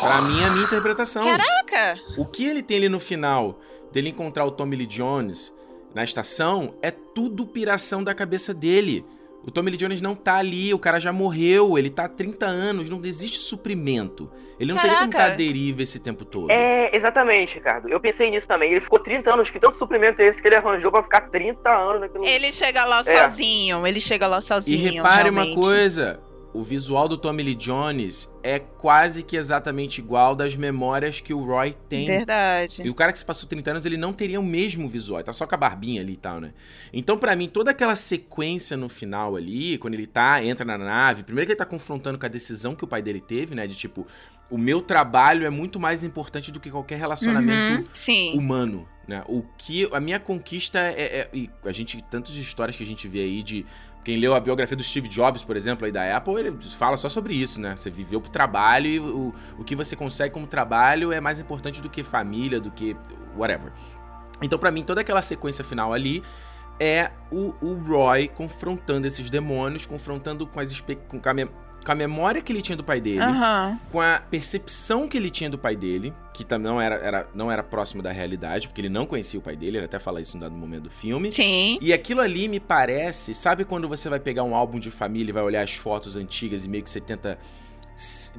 [0.00, 1.22] Pra mim, é a minha interpretação.
[1.22, 2.00] Caraca!
[2.18, 3.60] O que ele tem ali no final,
[3.92, 5.52] dele encontrar o Tommy Lee Jones
[5.94, 9.06] na estação, é tudo piração da cabeça dele.
[9.46, 12.44] O Tommy Lee Jones não tá ali, o cara já morreu, ele tá há 30
[12.46, 14.28] anos, não existe suprimento.
[14.58, 14.82] Ele não Caraca.
[14.82, 16.50] teria como estar à deriva esse tempo todo.
[16.50, 17.88] É, exatamente, Ricardo.
[17.88, 18.72] Eu pensei nisso também.
[18.72, 21.70] Ele ficou 30 anos, que tanto suprimento é esse que ele arranjou pra ficar 30
[21.70, 22.24] anos naquilo.
[22.24, 23.02] Ele chega lá é.
[23.04, 24.78] sozinho, ele chega lá sozinho.
[24.78, 25.54] E repare realmente.
[25.54, 26.18] uma coisa,
[26.56, 31.44] o visual do Tommy Lee Jones é quase que exatamente igual das memórias que o
[31.44, 32.06] Roy tem.
[32.06, 32.82] Verdade.
[32.82, 35.34] E o cara que se passou 30 anos, ele não teria o mesmo visual, tá
[35.34, 36.54] só com a barbinha ali e tal, né?
[36.94, 41.24] Então, para mim, toda aquela sequência no final ali, quando ele tá, entra na nave,
[41.24, 43.66] primeiro que ele tá confrontando com a decisão que o pai dele teve, né?
[43.66, 44.06] De tipo,
[44.50, 49.22] o meu trabalho é muito mais importante do que qualquer relacionamento uhum, humano, né?
[49.28, 53.20] O que a minha conquista é, é, a gente tantas histórias que a gente vê
[53.20, 53.64] aí de
[54.04, 57.08] quem leu a biografia do Steve Jobs, por exemplo, aí da Apple, ele fala só
[57.08, 57.74] sobre isso, né?
[57.76, 61.80] Você viveu pro trabalho e o, o que você consegue como trabalho é mais importante
[61.80, 62.96] do que família, do que
[63.36, 63.72] whatever.
[64.40, 66.22] Então, para mim, toda aquela sequência final ali
[66.78, 71.48] é o, o Roy confrontando esses demônios, confrontando com, as, com, a,
[71.86, 73.78] com a memória que ele tinha do pai dele, uhum.
[73.92, 77.48] com a percepção que ele tinha do pai dele, que também não era, era, não
[77.48, 80.36] era próximo da realidade, porque ele não conhecia o pai dele, ele até fala isso
[80.36, 81.30] no dado momento do filme.
[81.30, 81.78] Sim.
[81.80, 85.32] E aquilo ali me parece, sabe quando você vai pegar um álbum de família e
[85.32, 87.38] vai olhar as fotos antigas e meio que você tenta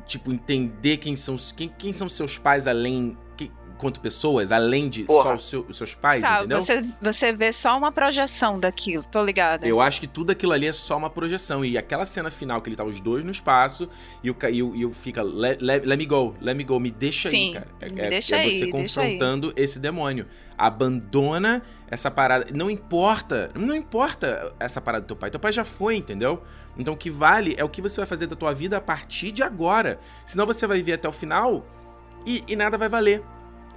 [0.06, 3.18] tipo entender quem são quem, quem são seus pais além
[3.78, 5.24] quanto pessoas, além de Porra.
[5.24, 6.62] só os, seu, os, seus pais, Sabe, entendeu?
[6.62, 9.66] Você, você vê só uma projeção daquilo, tô ligado.
[9.66, 11.64] Eu acho que tudo aquilo ali é só uma projeção.
[11.64, 13.90] E aquela cena final que ele tá os dois no espaço
[14.24, 16.80] e o, e o, e o fica, let, let, let, me go, let me go,
[16.80, 17.68] me deixa Sim, aí, cara.
[17.80, 20.26] É, me é, deixa é você aí, confrontando esse demônio.
[20.58, 22.48] Abandona essa parada.
[22.54, 25.30] Não importa, não importa essa parada do teu pai.
[25.30, 26.44] Teu pai já foi, entendeu?
[26.78, 29.32] Então o que vale é o que você vai fazer da tua vida a partir
[29.32, 30.00] de agora.
[30.26, 31.66] Senão você vai viver até o final
[32.26, 33.24] e, e nada vai valer.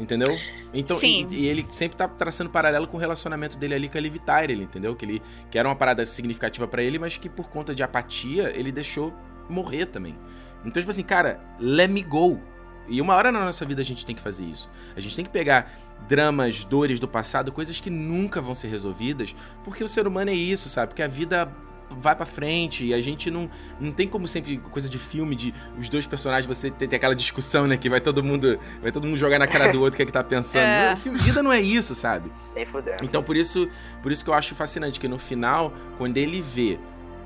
[0.00, 0.34] Entendeu?
[0.72, 1.28] Então, Sim.
[1.30, 4.16] E, e, ele sempre tá traçando paralelo com o relacionamento dele ali com a Liv
[4.16, 4.96] Tyler, entendeu?
[4.96, 8.50] Que, ele, que era uma parada significativa para ele, mas que por conta de apatia,
[8.56, 9.12] ele deixou
[9.48, 10.16] morrer também.
[10.64, 12.40] Então, tipo assim, cara, let me go.
[12.88, 14.70] E uma hora na nossa vida a gente tem que fazer isso.
[14.96, 15.70] A gente tem que pegar
[16.08, 20.34] dramas, dores do passado, coisas que nunca vão ser resolvidas, porque o ser humano é
[20.34, 20.88] isso, sabe?
[20.88, 21.52] Porque a vida
[21.98, 25.54] vai para frente e a gente não, não tem como sempre coisa de filme de
[25.78, 29.06] os dois personagens você ter, ter aquela discussão, né, que vai todo mundo vai todo
[29.06, 30.62] mundo jogar na cara do outro o que é que tá pensando.
[30.62, 30.96] É.
[30.96, 32.30] filme, vida não é isso, sabe?
[33.02, 33.68] Então por isso,
[34.02, 36.78] por isso que eu acho fascinante que no final, quando ele vê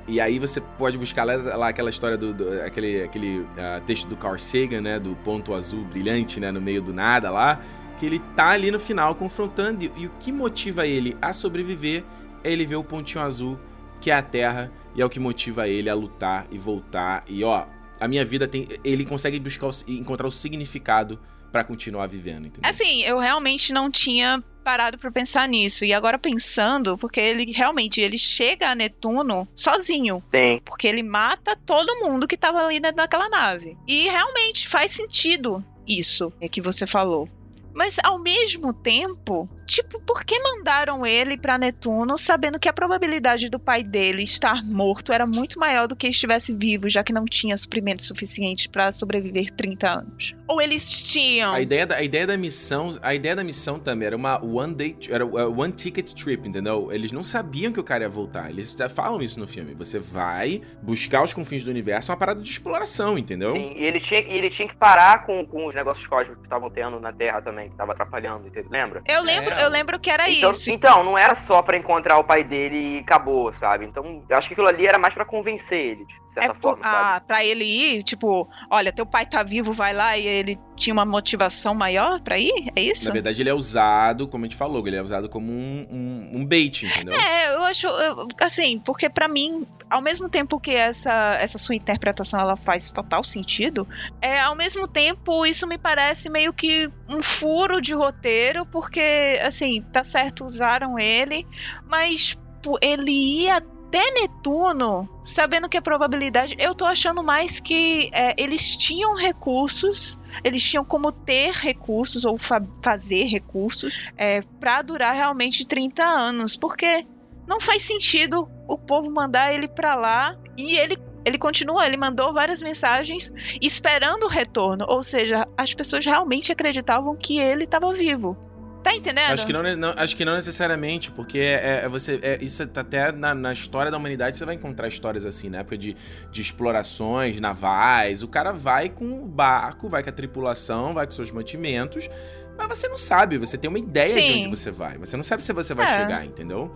[0.07, 4.07] e aí você pode buscar lá, lá aquela história do, do aquele, aquele uh, texto
[4.07, 7.59] do Carl Sagan, né, do ponto azul brilhante, né, no meio do nada lá,
[7.99, 12.03] que ele tá ali no final confrontando e, e o que motiva ele a sobreviver
[12.43, 13.59] é ele ver o pontinho azul
[14.05, 17.23] que é a Terra e é o que motiva ele a lutar e voltar.
[17.27, 17.65] E ó,
[17.99, 18.67] a minha vida tem.
[18.83, 21.19] Ele consegue buscar encontrar o significado
[21.51, 22.69] para continuar vivendo, entendeu?
[22.69, 25.85] Assim, eu realmente não tinha parado para pensar nisso.
[25.85, 30.23] E agora pensando, porque ele realmente ele chega a Netuno sozinho.
[30.31, 30.61] Sim.
[30.63, 33.75] Porque ele mata todo mundo que tava ali dentro daquela nave.
[33.87, 37.27] E realmente faz sentido isso é que você falou.
[37.75, 43.49] Mas ao mesmo tempo, tipo, por que mandaram ele para Netuno sabendo que a probabilidade
[43.49, 47.25] do pai dele estar morto era muito maior do que estivesse vivo, já que não
[47.25, 50.33] tinha suprimentos suficientes para sobreviver 30 anos?
[50.47, 51.53] Ou eles tinham?
[51.53, 54.73] A ideia da, a ideia da missão, a ideia da missão também era uma one
[54.73, 56.93] day, era one ticket trip, entendeu?
[56.93, 58.49] Eles não sabiam que o cara ia voltar.
[58.49, 59.73] Eles falam isso no filme.
[59.73, 63.51] Você vai buscar os confins do universo, é uma parada de exploração, entendeu?
[63.51, 66.69] Sim, e ele tinha, ele tinha que parar com, com os negócios cósmicos que estavam
[66.69, 68.69] tendo na Terra também também, que tava atrapalhando, entendeu?
[68.71, 69.03] lembra?
[69.07, 69.63] Eu lembro, é.
[69.63, 70.71] eu lembro que era então, isso.
[70.71, 73.85] Então, não era só para encontrar o pai dele e acabou, sabe?
[73.85, 76.07] Então, eu acho que aquilo ali era mais para convencer ele,
[76.39, 76.81] certa é, forma.
[76.83, 80.93] Ah, pra ele ir, tipo, olha, teu pai tá vivo, vai lá e ele tinha
[80.93, 82.71] uma motivação maior para ir?
[82.75, 83.05] É isso?
[83.05, 86.39] Na verdade, ele é usado, como a gente falou, ele é usado como um, um,
[86.39, 87.13] um bait, entendeu?
[87.13, 91.75] É, eu acho, eu, assim, porque para mim, ao mesmo tempo que essa, essa sua
[91.75, 93.87] interpretação ela faz total sentido,
[94.21, 99.81] é, ao mesmo tempo isso me parece meio que um furo de roteiro, porque, assim,
[99.81, 101.45] tá certo, usaram ele,
[101.87, 102.37] mas
[102.81, 103.11] ele
[103.43, 106.55] ia até Netuno, sabendo que a probabilidade.
[106.59, 112.37] Eu tô achando mais que é, eles tinham recursos, eles tinham como ter recursos ou
[112.37, 117.05] fa fazer recursos é, para durar realmente 30 anos, porque
[117.47, 122.31] não faz sentido o povo mandar ele para lá e ele ele continua, ele mandou
[122.31, 128.37] várias mensagens esperando o retorno, ou seja, as pessoas realmente acreditavam que ele estava vivo.
[128.85, 129.31] Tá entendendo?
[129.31, 132.19] Acho que não, não, acho que não necessariamente, porque é, é você.
[132.21, 135.57] É, isso tá até na, na, história da humanidade você vai encontrar histórias assim, na
[135.57, 135.97] época de,
[136.31, 138.21] de explorações navais.
[138.21, 142.07] O cara vai com o barco, vai com a tripulação, vai com seus mantimentos.
[142.55, 144.21] Mas você não sabe, você tem uma ideia Sim.
[144.21, 144.99] de onde você vai.
[144.99, 146.01] Você não sabe se você vai é.
[146.01, 146.71] chegar, entendeu?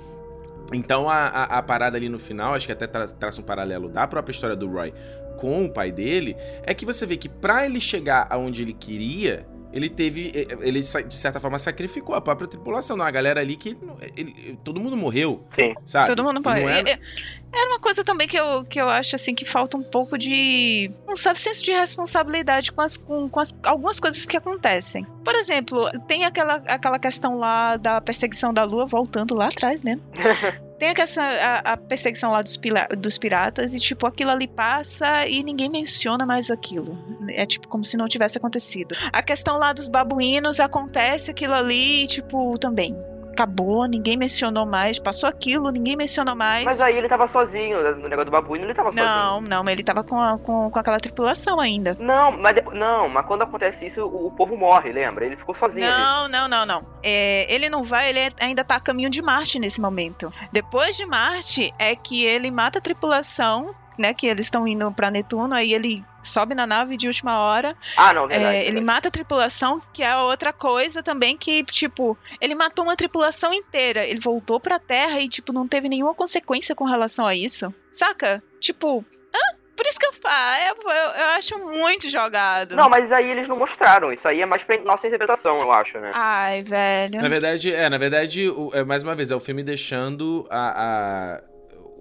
[0.73, 3.87] Então a, a, a, parada ali no final, acho que até tra traça um paralelo
[3.87, 4.91] da própria história do Roy
[5.37, 9.45] com o pai dele, é que você vê que para ele chegar aonde ele queria,
[9.71, 10.31] ele teve.
[10.61, 12.97] Ele, de certa forma, sacrificou a própria tripulação.
[12.97, 13.77] Não, a galera ali que.
[14.15, 15.43] Ele, todo mundo morreu.
[15.55, 15.75] Sim.
[15.85, 16.07] Sabe?
[16.07, 16.67] Todo mundo morreu.
[16.67, 16.89] Era...
[16.89, 17.69] era...
[17.69, 20.91] uma coisa também que eu, que eu acho assim que falta um pouco de.
[21.07, 25.05] Um sabe, senso de responsabilidade com, as, com, com as, algumas coisas que acontecem.
[25.23, 30.01] Por exemplo, tem aquela, aquela questão lá da perseguição da lua, voltando lá atrás mesmo.
[30.79, 35.27] Tem essa, a, a, perseguição lá dos, pila, dos piratas e, tipo, aquilo ali passa
[35.27, 36.97] e ninguém menciona mais aquilo.
[37.29, 38.95] É, tipo, como se não tivesse acontecido.
[39.11, 42.95] A questão lá dos babuínos acontece aquilo ali, tipo, também
[43.39, 46.65] acabou, ninguém mencionou mais, passou aquilo, ninguém mencionou mais.
[46.65, 49.05] Mas aí ele tava sozinho, no negócio do babuíno ele tava sozinho.
[49.05, 51.95] Não, não, ele tava com, a, com, com aquela tripulação ainda.
[51.99, 55.25] Não, mas não, mas quando acontece isso, o, o povo morre, lembra?
[55.25, 55.89] Ele ficou sozinho.
[55.89, 56.31] Não, ali.
[56.31, 56.85] não, não, não.
[57.03, 60.31] É, ele não vai, ele ainda tá a caminho de Marte nesse momento.
[60.51, 65.11] Depois de Marte é que ele mata a tripulação né, que eles estão indo para
[65.11, 67.75] Netuno, aí ele sobe na nave de última hora.
[67.97, 68.57] Ah, não, verdade.
[68.57, 72.95] É, ele mata a tripulação, que é outra coisa também que, tipo, ele matou uma
[72.95, 74.05] tripulação inteira.
[74.05, 77.73] Ele voltou pra Terra e, tipo, não teve nenhuma consequência com relação a isso.
[77.91, 78.41] Saca?
[78.59, 79.03] Tipo,
[79.35, 79.59] hã?
[79.75, 82.75] Por isso que eu falo, eu, eu, eu, acho muito jogado.
[82.75, 84.11] Não, mas aí eles não mostraram.
[84.11, 86.11] Isso aí é mais pra nossa interpretação, eu acho, né?
[86.13, 87.21] Ai, velho.
[87.21, 91.37] Na verdade, é, na verdade, o, é, mais uma vez, é o filme deixando a,
[91.37, 91.41] a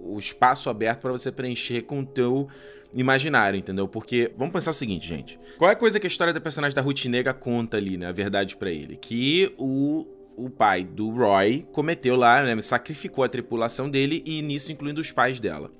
[0.01, 2.47] o espaço aberto para você preencher com o teu
[2.93, 3.87] imaginário, entendeu?
[3.87, 5.39] Porque, vamos pensar o seguinte, gente.
[5.57, 8.07] Qual é a coisa que a história da personagem da Ruth Nega conta ali, né?
[8.07, 8.95] A verdade para ele?
[8.95, 12.61] Que o, o pai do Roy cometeu lá, né?
[12.61, 15.71] Sacrificou a tripulação dele e nisso incluindo os pais dela.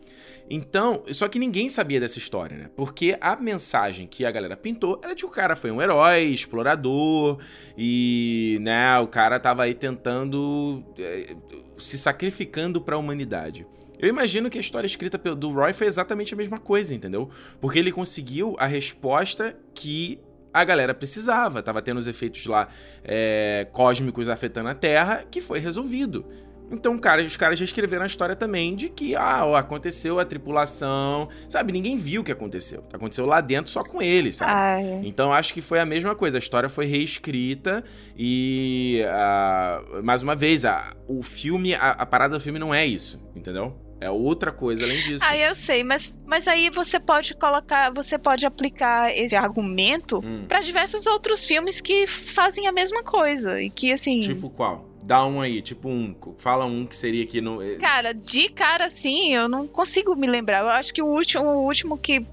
[0.52, 2.70] Então, só que ninguém sabia dessa história, né?
[2.76, 6.24] Porque a mensagem que a galera pintou era de que o cara foi um herói,
[6.24, 7.40] explorador,
[7.78, 10.84] e, né, o cara tava aí tentando.
[10.98, 11.36] É,
[11.78, 13.66] se sacrificando para a humanidade.
[14.00, 17.30] Eu imagino que a história escrita do Roy foi exatamente a mesma coisa, entendeu?
[17.60, 20.20] Porque ele conseguiu a resposta que
[20.54, 21.62] a galera precisava.
[21.62, 22.70] Tava tendo os efeitos lá
[23.04, 26.26] é, cósmicos afetando a Terra, que foi resolvido.
[26.72, 30.26] Então, cara, os caras já escreveram a história também de que, ah, ó, aconteceu a
[30.26, 31.72] tripulação, sabe?
[31.72, 32.84] Ninguém viu o que aconteceu.
[32.94, 34.52] Aconteceu lá dentro só com eles, sabe?
[34.54, 35.02] Ai.
[35.04, 36.38] Então, acho que foi a mesma coisa.
[36.38, 37.84] A história foi reescrita
[38.16, 42.86] e, uh, mais uma vez, a, o filme, a, a parada do filme não é
[42.86, 43.89] isso, entendeu?
[44.02, 45.24] É outra coisa além disso.
[45.28, 50.46] Ah, eu sei, mas, mas aí você pode colocar, você pode aplicar esse argumento hum.
[50.48, 54.22] para diversos outros filmes que fazem a mesma coisa e que assim.
[54.22, 54.88] Tipo qual?
[55.04, 56.16] Dá um aí, tipo um.
[56.38, 57.62] Fala um que seria aqui no.
[57.62, 60.60] Eh, cara, de cara assim, eu não consigo me lembrar.
[60.60, 62.26] Eu acho que o último, o último que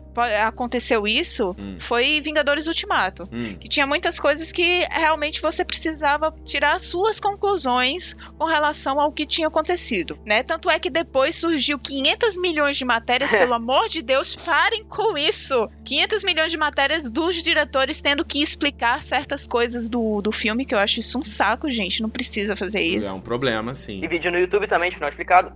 [0.46, 1.76] aconteceu isso hum.
[1.78, 3.28] foi Vingadores Ultimato.
[3.32, 3.56] Hum.
[3.58, 9.26] Que tinha muitas coisas que realmente você precisava tirar suas conclusões com relação ao que
[9.26, 10.42] tinha acontecido, né?
[10.42, 15.16] Tanto é que depois surgiu 500 milhões de matérias, pelo amor de Deus, parem com
[15.16, 15.68] isso!
[15.84, 20.74] 500 milhões de matérias dos diretores tendo que explicar certas coisas do, do filme, que
[20.74, 22.02] eu acho isso um saco, gente.
[22.02, 23.12] Não precisa fazer isso.
[23.12, 24.02] É um problema, sim.
[24.02, 25.52] E vídeo no YouTube também, final explicado.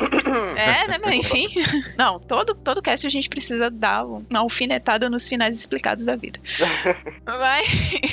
[0.56, 0.98] É, né?
[1.02, 1.48] Mas enfim.
[1.98, 6.40] Não, todo, todo cast a gente precisa dar uma alfinetada nos finais explicados da vida.
[7.24, 7.68] mas,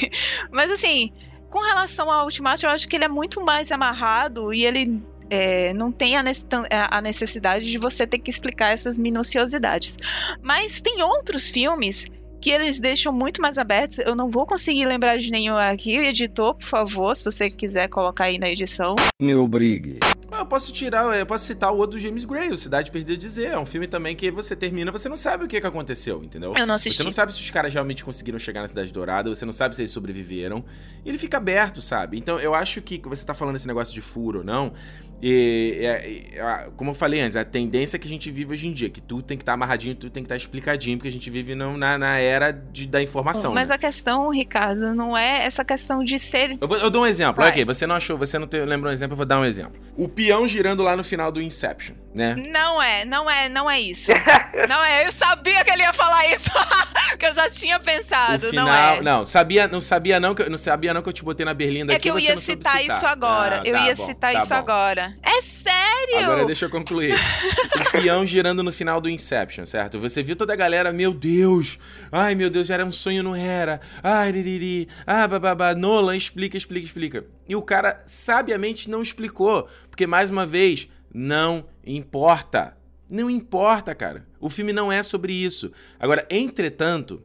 [0.54, 1.12] mas assim,
[1.50, 5.74] com relação ao Ultimato, eu acho que ele é muito mais amarrado e ele é,
[5.74, 9.98] não tem a necessidade de você ter que explicar essas minuciosidades.
[10.42, 12.08] Mas tem outros filmes
[12.42, 14.00] que eles deixam muito mais abertos.
[14.00, 15.96] Eu não vou conseguir lembrar de nenhum aqui.
[15.96, 18.96] Editor, por favor, se você quiser colocar aí na edição.
[19.20, 20.00] Me obrigue.
[20.32, 23.52] Eu posso tirar, eu posso citar o outro do James Gray, o Cidade Perdida Dizer.
[23.52, 26.54] É um filme também que você termina, você não sabe o que, que aconteceu, entendeu?
[26.56, 26.98] Eu não assisti.
[26.98, 29.76] Você não sabe se os caras realmente conseguiram chegar na Cidade Dourada, você não sabe
[29.76, 30.64] se eles sobreviveram.
[31.04, 32.18] E ele fica aberto, sabe?
[32.18, 34.74] Então eu acho que você tá falando esse negócio de furo ou não.
[35.22, 38.74] E, e, e, como eu falei antes, a tendência que a gente vive hoje em
[38.74, 41.10] dia, que tudo tem que estar tá amarradinho, tudo tem que estar tá explicadinho, porque
[41.10, 43.54] a gente vive não, na, na era de, da informação.
[43.54, 43.76] Mas né?
[43.76, 46.58] a questão, Ricardo, não é essa questão de ser.
[46.62, 47.42] Eu, vou, eu dou um exemplo.
[47.42, 47.52] Vai.
[47.52, 49.74] Ok, você não achou, você não te, lembrou um exemplo, eu vou dar um exemplo.
[49.96, 52.36] O peão girando lá no final do Inception, né?
[52.52, 54.12] Não é, não é, não é isso.
[54.70, 56.52] não é, eu sabia que ele ia falar isso.
[57.18, 59.02] que eu já tinha pensado, final, não é.
[59.02, 61.94] Não, sabia, não sabia não que não sabia não que eu te botei na berlinda
[61.94, 62.10] é aqui.
[62.10, 63.58] É que eu ia citar, citar, isso agora.
[63.58, 64.56] Ah, eu tá ia bom, citar tá isso bom.
[64.56, 65.07] agora.
[65.22, 66.20] É sério?
[66.20, 67.14] Agora deixa eu concluir.
[67.14, 70.00] o peão girando no final do Inception, certo?
[70.00, 71.78] Você viu toda a galera, meu Deus.
[72.12, 73.82] Ai, meu Deus, era um sonho, não era.
[74.02, 74.88] Ai, ririri.
[75.06, 75.76] Ah, bababá.
[75.76, 77.26] Nolan, explica, explica, explica.
[77.48, 82.78] E o cara sabiamente não explicou, porque mais uma vez, não importa.
[83.10, 84.26] Não importa, cara.
[84.40, 85.72] O filme não é sobre isso.
[86.00, 87.24] Agora, entretanto,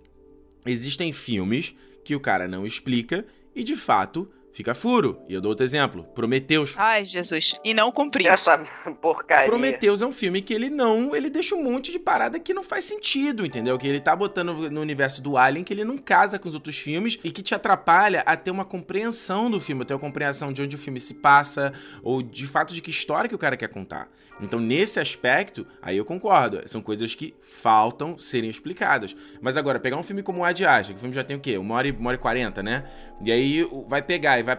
[0.65, 1.75] existem filmes
[2.05, 3.25] que o cara não explica
[3.55, 5.21] e de fato fica furo.
[5.29, 6.75] E eu dou outro exemplo: Prometeus.
[6.77, 7.55] Ai, Jesus.
[7.65, 8.27] E não cumprir.
[8.27, 8.59] Essa
[9.01, 9.47] porcaria.
[9.47, 11.15] Prometeus é um filme que ele não.
[11.15, 13.79] Ele deixa um monte de parada que não faz sentido, entendeu?
[13.79, 16.79] Que ele tá botando no universo do Alien que ele não casa com os outros
[16.79, 20.53] filmes e que te atrapalha a ter uma compreensão do filme, a ter uma compreensão
[20.53, 21.73] de onde o filme se passa
[22.03, 24.09] ou de fato de que história que o cara quer contar.
[24.41, 26.61] Então, nesse aspecto, aí eu concordo.
[26.69, 29.15] São coisas que faltam serem explicadas.
[29.41, 31.41] Mas agora, pegar um filme como o Ad Astra, que o filme já tem o
[31.41, 31.57] quê?
[31.59, 32.85] Uma hora e, uma hora e quarenta, né?
[33.25, 34.57] E aí vai pegar e vai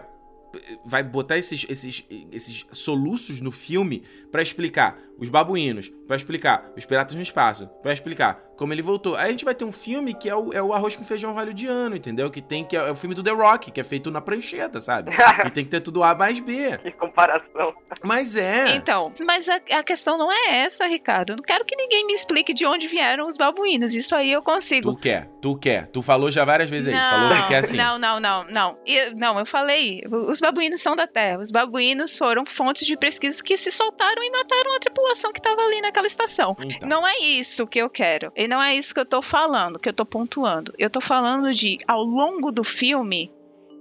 [0.84, 6.84] vai botar esses, esses, esses soluços no filme para explicar os babuínos, para explicar os
[6.84, 9.16] piratas no espaço, para explicar como ele voltou.
[9.16, 11.32] Aí a gente vai ter um filme que é o, é o arroz com feijão
[11.32, 12.30] hollywoodiano, entendeu?
[12.30, 14.80] Que tem que é, é o filme do The Rock, que é feito na prancheta,
[14.80, 15.10] sabe?
[15.44, 16.78] e tem que ter tudo A mais B.
[16.78, 17.74] Que comparação.
[18.02, 18.76] Mas é.
[18.76, 21.30] Então, mas a, a, questão não é essa, Ricardo.
[21.30, 23.94] Eu não quero que ninguém me explique de onde vieram os babuínos.
[23.94, 24.92] Isso aí eu consigo.
[24.92, 25.88] Tu quer, tu quer.
[25.88, 26.94] Tu falou já várias vezes aí.
[26.94, 27.76] Não, falou que quer assim.
[27.76, 28.78] Não, não, não, não.
[28.86, 30.02] Eu, não, eu falei.
[30.08, 31.38] Os babuínos são da Terra.
[31.38, 35.62] Os babuínos foram fontes de pesquisa que se soltaram e mataram a tripulação que estava
[35.62, 36.56] ali naquela estação.
[36.60, 36.88] Então.
[36.88, 38.32] Não é isso que eu quero.
[38.36, 40.72] E não é isso que eu tô falando, que eu tô pontuando.
[40.78, 43.32] Eu tô falando de, ao longo do filme,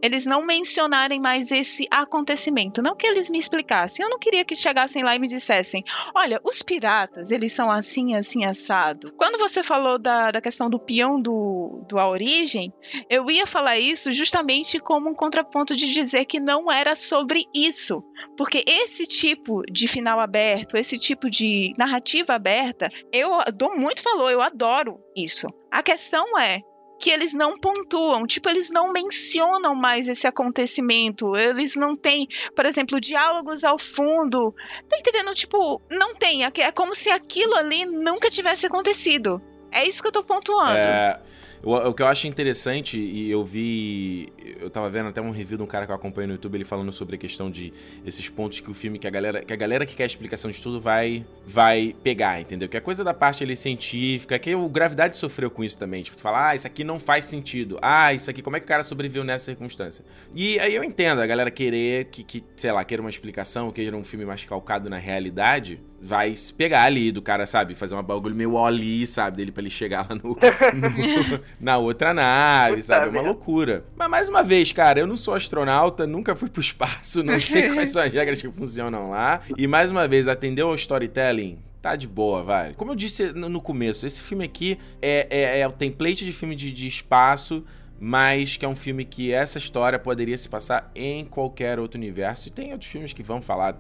[0.04, 2.82] eles não mencionarem mais esse acontecimento.
[2.82, 4.04] Não que eles me explicassem.
[4.04, 5.82] Eu não queria que chegassem lá e me dissessem:
[6.14, 9.14] olha, os piratas, eles são assim, assim, assado.
[9.14, 12.74] Quando você falou da, da questão do peão do, do A Origem,
[13.10, 18.04] eu ia falar isso justamente como um contraponto de dizer que não era sobre isso.
[18.36, 24.30] Porque esse tipo de final aberto, esse tipo de narrativa aberta, eu dou muito valor,
[24.30, 25.48] eu adoro isso.
[25.72, 26.60] A questão é,
[27.04, 32.66] que eles não pontuam, tipo, eles não mencionam mais esse acontecimento, eles não têm, por
[32.66, 34.56] exemplo, diálogos ao fundo,
[34.88, 35.36] tá entendendo?
[35.36, 39.42] Tipo, não tem, é como se aquilo ali nunca tivesse acontecido.
[39.70, 40.78] É isso que eu tô pontuando.
[40.78, 41.20] É,
[41.64, 44.28] o, que eu acho interessante, e eu vi.
[44.60, 46.66] Eu tava vendo até um review de um cara que eu acompanho no YouTube, ele
[46.66, 47.72] falando sobre a questão de
[48.06, 50.62] esses pontos que o filme, que a galera, que a galera que quer explicação de
[50.62, 52.68] tudo vai vai pegar, entendeu?
[52.68, 56.04] Que é coisa da parte ali científica, que o Gravidade sofreu com isso também.
[56.04, 57.80] Tipo, falar, ah, isso aqui não faz sentido.
[57.82, 60.04] Ah, isso aqui, como é que o cara sobreviveu nessa circunstância?
[60.36, 63.96] E aí eu entendo a galera querer que, que sei lá, queira uma explicação, queira
[63.96, 67.76] um filme mais calcado na realidade vai se pegar ali do cara, sabe?
[67.76, 69.38] Fazer uma bagulho meio ali, sabe?
[69.38, 73.08] Dele pra ele chegar lá no, no na outra nave, Puta sabe?
[73.08, 73.86] É uma loucura.
[73.96, 77.72] Mas mais uma vez, cara, eu não sou astronauta, nunca fui pro espaço, não sei
[77.74, 79.42] quais são as regras que funcionam lá.
[79.58, 81.58] E mais uma vez, atendeu ao storytelling?
[81.82, 82.74] Tá de boa, vai.
[82.74, 86.56] Como eu disse no começo, esse filme aqui é, é, é o template de filme
[86.56, 87.64] de, de espaço
[88.06, 92.50] mas que é um filme que essa história poderia se passar em qualquer outro universo.
[92.50, 93.78] E tem outros filmes que vão falar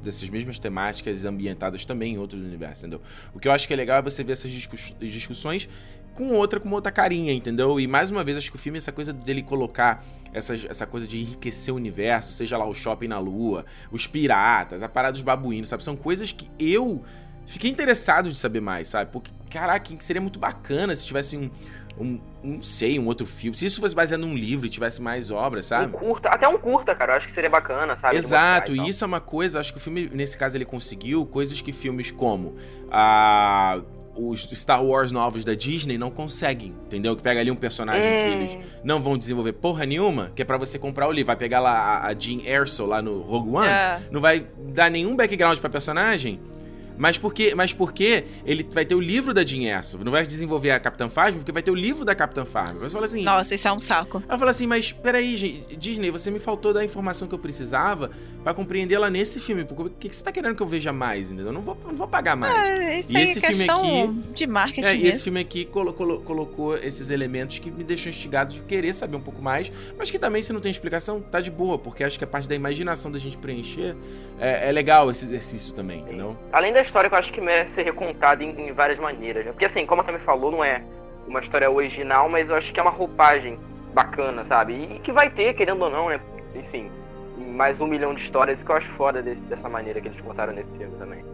[0.00, 3.02] dessas mesmas temáticas ambientadas também em outros universos, entendeu?
[3.34, 4.52] O que eu acho que é legal é você ver essas
[5.00, 5.68] discussões
[6.14, 7.80] com outra, com outra carinha, entendeu?
[7.80, 11.04] E mais uma vez, acho que o filme, essa coisa dele colocar essa, essa coisa
[11.04, 15.22] de enriquecer o universo, seja lá o shopping na lua, os piratas, a parada dos
[15.22, 15.82] babuínos, sabe?
[15.82, 17.02] São coisas que eu
[17.44, 19.10] fiquei interessado de saber mais, sabe?
[19.10, 21.50] Porque, caraca, seria muito bacana se tivesse um
[21.98, 23.56] um, não sei, um outro filme.
[23.56, 25.94] Se isso fosse baseado num livro e tivesse mais obras, sabe?
[25.94, 28.16] Um curta, até um curta, cara, eu acho que seria bacana, sabe?
[28.16, 31.60] Exato, e isso é uma coisa, acho que o filme, nesse caso, ele conseguiu coisas
[31.60, 32.56] que filmes como
[32.90, 33.80] a.
[34.16, 37.16] Os Star Wars novos da Disney não conseguem, entendeu?
[37.16, 38.18] Que pega ali um personagem hum.
[38.20, 41.26] que eles não vão desenvolver porra nenhuma, que é para você comprar o livro.
[41.26, 44.00] Vai pegar lá a, a Jean Erso lá no Rogue One, é.
[44.12, 46.38] não vai dar nenhum background pra personagem,
[46.96, 49.98] mas porque, mas porque ele vai ter o livro da Jean Erso.
[50.04, 52.80] Não vai desenvolver a Capitã Phasma, porque vai ter o livro da Capitã Phasma.
[52.80, 53.22] Você fala assim...
[53.22, 54.22] Nossa, isso é um saco.
[54.28, 58.10] Ela fala assim, mas peraí, Disney, você me faltou da informação que eu precisava
[58.42, 59.64] para compreendê-la nesse filme.
[59.64, 61.46] Por que, que você tá querendo que eu veja mais, entendeu?
[61.46, 62.54] Eu não vou, não vou pagar mais.
[62.54, 65.92] É, isso e aí é questão aqui, de marketing é, E esse filme aqui colo,
[65.92, 70.10] colo, colocou esses elementos que me deixam instigado de querer saber um pouco mais, mas
[70.10, 72.54] que também, se não tem explicação, tá de boa, porque acho que a parte da
[72.54, 73.96] imaginação da gente preencher
[74.38, 76.36] é, é legal esse exercício também, entendeu?
[76.52, 79.44] Além da história que eu acho que merece ser recontada em, em várias maneiras.
[79.44, 79.52] Né?
[79.52, 80.82] Porque assim, como a Tami falou, não é
[81.26, 83.58] uma história original, mas eu acho que é uma roupagem
[83.92, 84.74] bacana, sabe?
[84.74, 86.20] E que vai ter, querendo ou não, né?
[86.54, 86.90] Enfim,
[87.36, 90.52] mais um milhão de histórias que eu acho foda desse, dessa maneira que eles contaram
[90.52, 91.24] nesse filme também.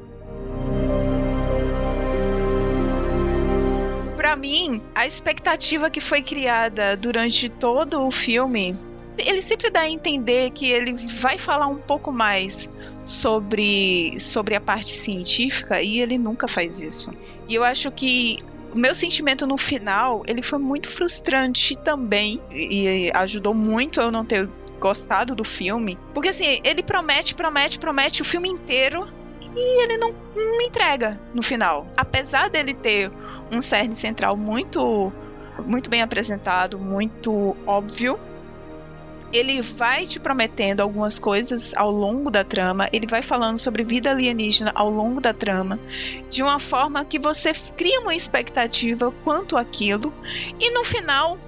[4.17, 8.77] Para mim, a expectativa que foi criada durante todo o filme
[9.27, 12.71] ele sempre dá a entender que ele vai falar um pouco mais
[13.05, 17.11] sobre, sobre a parte científica e ele nunca faz isso.
[17.49, 18.37] E eu acho que
[18.75, 24.25] o meu sentimento no final, ele foi muito frustrante também e ajudou muito eu não
[24.25, 24.49] ter
[24.79, 29.07] gostado do filme, porque assim, ele promete, promete, promete o filme inteiro
[29.55, 31.87] e ele não, não entrega no final.
[31.97, 33.11] Apesar dele ter
[33.53, 35.13] um cerne central muito
[35.67, 38.19] muito bem apresentado, muito óbvio,
[39.33, 44.11] ele vai te prometendo algumas coisas ao longo da trama, ele vai falando sobre vida
[44.11, 45.79] alienígena ao longo da trama,
[46.29, 50.13] de uma forma que você cria uma expectativa quanto aquilo,
[50.59, 51.39] e no final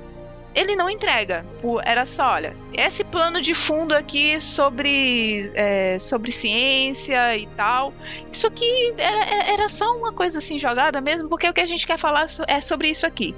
[0.54, 1.46] ele não entrega.
[1.84, 7.92] Era só, olha, esse plano de fundo aqui sobre, é, sobre ciência e tal.
[8.30, 11.86] Isso aqui era, era só uma coisa assim jogada mesmo, porque o que a gente
[11.86, 13.34] quer falar é sobre isso aqui.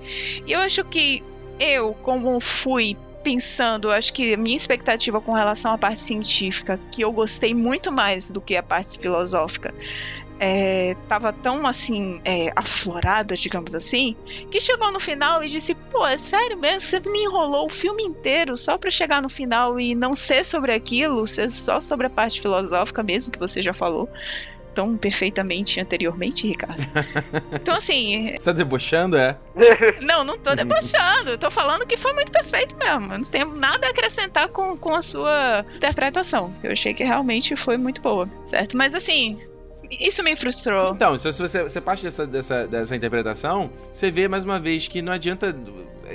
[0.47, 1.23] E eu acho que
[1.61, 7.03] eu, como fui pensando, acho que a minha expectativa com relação à parte científica, que
[7.03, 9.75] eu gostei muito mais do que a parte filosófica,
[10.39, 14.15] estava é, tão assim é, aflorada, digamos assim,
[14.51, 16.81] que chegou no final e disse: pô, é sério mesmo?
[16.81, 20.75] Você me enrolou o filme inteiro só para chegar no final e não ser sobre
[20.75, 24.09] aquilo, ser só sobre a parte filosófica mesmo que você já falou
[24.75, 26.85] tão perfeitamente anteriormente, Ricardo.
[27.55, 28.33] Então, assim.
[28.33, 29.39] Você tá debochando, é?
[30.03, 31.39] Não, não tô debochando.
[31.39, 33.09] Tô falando que foi muito perfeito mesmo.
[33.09, 36.55] Não tenho nada a acrescentar com, com a sua interpretação.
[36.63, 38.77] Eu achei que realmente foi muito boa, certo?
[38.77, 39.39] Mas, assim.
[39.91, 40.95] Isso me frustrou.
[40.95, 45.01] Então, se você, você parte dessa, dessa, dessa interpretação, você vê mais uma vez que
[45.01, 45.55] não adianta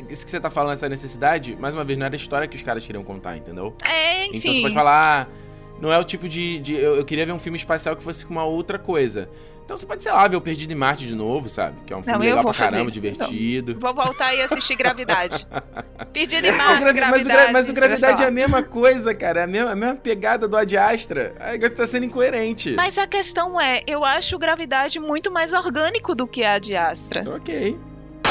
[0.09, 2.55] isso que você tá falando, essa necessidade, mais uma vez, não era a história que
[2.55, 3.75] os caras queriam contar, entendeu?
[3.83, 4.37] É, enfim.
[4.37, 5.48] Então você pode falar, ah,
[5.81, 6.59] não é o tipo de.
[6.59, 9.29] de eu, eu, queria ver um filme espacial que fosse com uma outra coisa.
[9.63, 11.77] Então você pode, sei lá, ver o Perdido em Marte de novo, sabe?
[11.85, 13.73] Que é um filme não, legal pra caramba, isso, divertido.
[13.73, 13.93] Então.
[13.93, 15.45] Vou voltar e assistir Gravidade.
[16.11, 17.53] Perdido em Marte, Gravi Gravidade.
[17.53, 19.41] Mas, mas o Gravidade é a mesma coisa, cara.
[19.41, 21.35] É a mesma, a mesma pegada do Ad Astra.
[21.39, 22.73] Aí tá sendo incoerente.
[22.75, 27.23] Mas a questão é, eu acho Gravidade muito mais orgânico do que a Ad Astra.
[27.35, 27.77] Ok.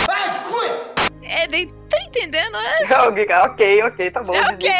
[0.09, 0.99] Vai, quit!
[1.21, 2.57] É, tá entendendo?
[2.57, 2.85] É...
[3.45, 4.35] ok, ok, tá bom.
[4.35, 4.71] É ok.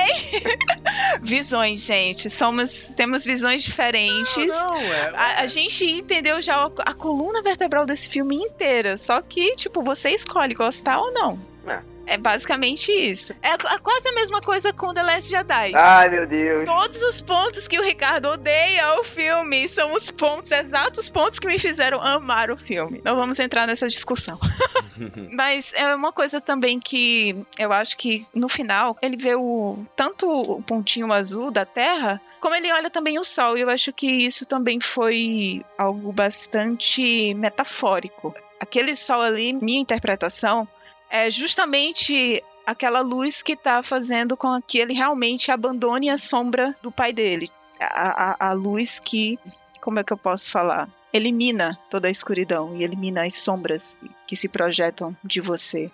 [1.21, 2.31] visões, gente.
[2.31, 4.49] Somos, temos visões diferentes.
[4.49, 5.13] Não, não, é...
[5.15, 8.97] a, a, gente entendeu já a, a coluna vertebral desse filme inteira.
[8.97, 11.39] Só que, tipo, você escolhe gostar ou não.
[11.67, 11.83] É.
[12.09, 13.35] É basicamente isso.
[13.43, 15.73] É quase a mesma coisa com The Last Jedi.
[15.75, 16.65] Ai, meu Deus.
[16.65, 21.47] Todos os pontos que o Ricardo odeia o filme são os pontos, exatos pontos que
[21.47, 23.03] me fizeram amar o filme.
[23.05, 24.39] Não vamos entrar nessa discussão.
[25.33, 30.27] Mas é uma coisa também que eu acho que no final ele vê o tanto
[30.29, 33.57] o pontinho azul da Terra como ele olha também o sol.
[33.57, 38.35] E eu acho que isso também foi algo bastante metafórico.
[38.61, 40.67] Aquele sol ali, minha interpretação,
[41.11, 46.93] é justamente aquela luz que está fazendo com que ele realmente abandone a sombra do
[46.93, 47.51] pai dele.
[47.81, 49.39] A, a, a, luz que,
[49.81, 50.89] como é que eu posso falar?
[51.13, 55.91] Elimina toda a escuridão e elimina as sombras que se projetam de você.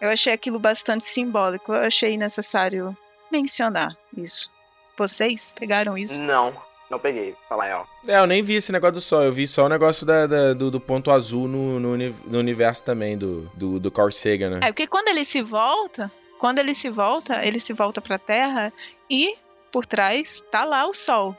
[0.00, 2.96] Eu achei aquilo bastante simbólico, eu achei necessário
[3.30, 4.50] mencionar isso.
[4.96, 6.22] Vocês pegaram isso?
[6.22, 6.67] Não.
[6.90, 7.88] Não peguei, falar real.
[8.06, 9.22] É, eu nem vi esse negócio do sol.
[9.22, 12.82] Eu vi só o negócio da, da do, do, ponto azul no, no, no, universo
[12.82, 14.60] também do, do, do Carl Sagan, né?
[14.62, 18.72] É, porque quando ele se volta, quando ele se volta, ele se volta pra Terra
[19.10, 19.34] e
[19.70, 21.36] por trás tá lá o sol.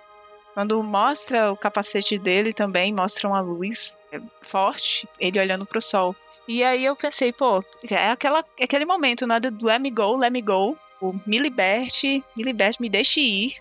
[0.54, 3.98] Quando mostra o capacete dele também, mostra uma luz
[4.42, 6.16] forte, ele olhando pro sol.
[6.48, 9.40] E aí eu pensei, pô, é aquela, aquele momento, né?
[9.40, 10.78] Do let me go, let me go.
[11.02, 13.56] O me liberte, me liberte, me deixe ir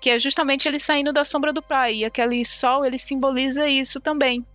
[0.00, 1.96] que é justamente ele saindo da sombra do pai.
[1.96, 4.46] E aquele sol, ele simboliza isso também.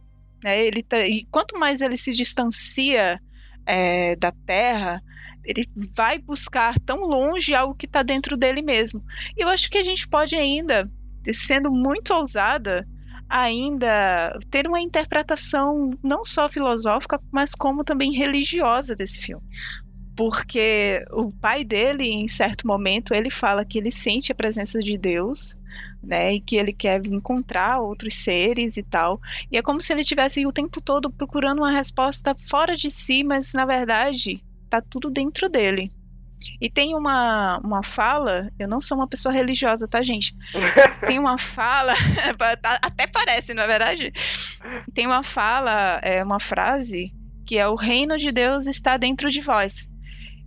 [0.44, 0.66] Né?
[0.66, 3.20] Ele tá, e quanto mais ele se distancia
[3.66, 5.02] é, da Terra,
[5.44, 5.66] ele
[5.96, 9.04] vai buscar tão longe algo que está dentro dele mesmo.
[9.38, 10.90] E eu acho que a gente pode ainda,
[11.34, 12.88] sendo muito ousada,
[13.28, 19.44] ainda ter uma interpretação não só filosófica, mas como também religiosa desse filme
[20.16, 24.98] porque o pai dele, em certo momento, ele fala que ele sente a presença de
[24.98, 25.58] Deus,
[26.04, 29.20] né, e que ele quer encontrar outros seres e tal.
[29.52, 33.24] E é como se ele tivesse o tempo todo procurando uma resposta fora de si,
[33.24, 35.92] mas na verdade tá tudo dentro dele.
[36.60, 40.34] E tem uma, uma fala, eu não sou uma pessoa religiosa, tá, gente?
[41.06, 41.94] Tem uma fala,
[42.82, 44.14] até parece, na é verdade.
[44.92, 47.14] Tem uma fala, é uma frase
[47.46, 49.91] que é o reino de Deus está dentro de vós.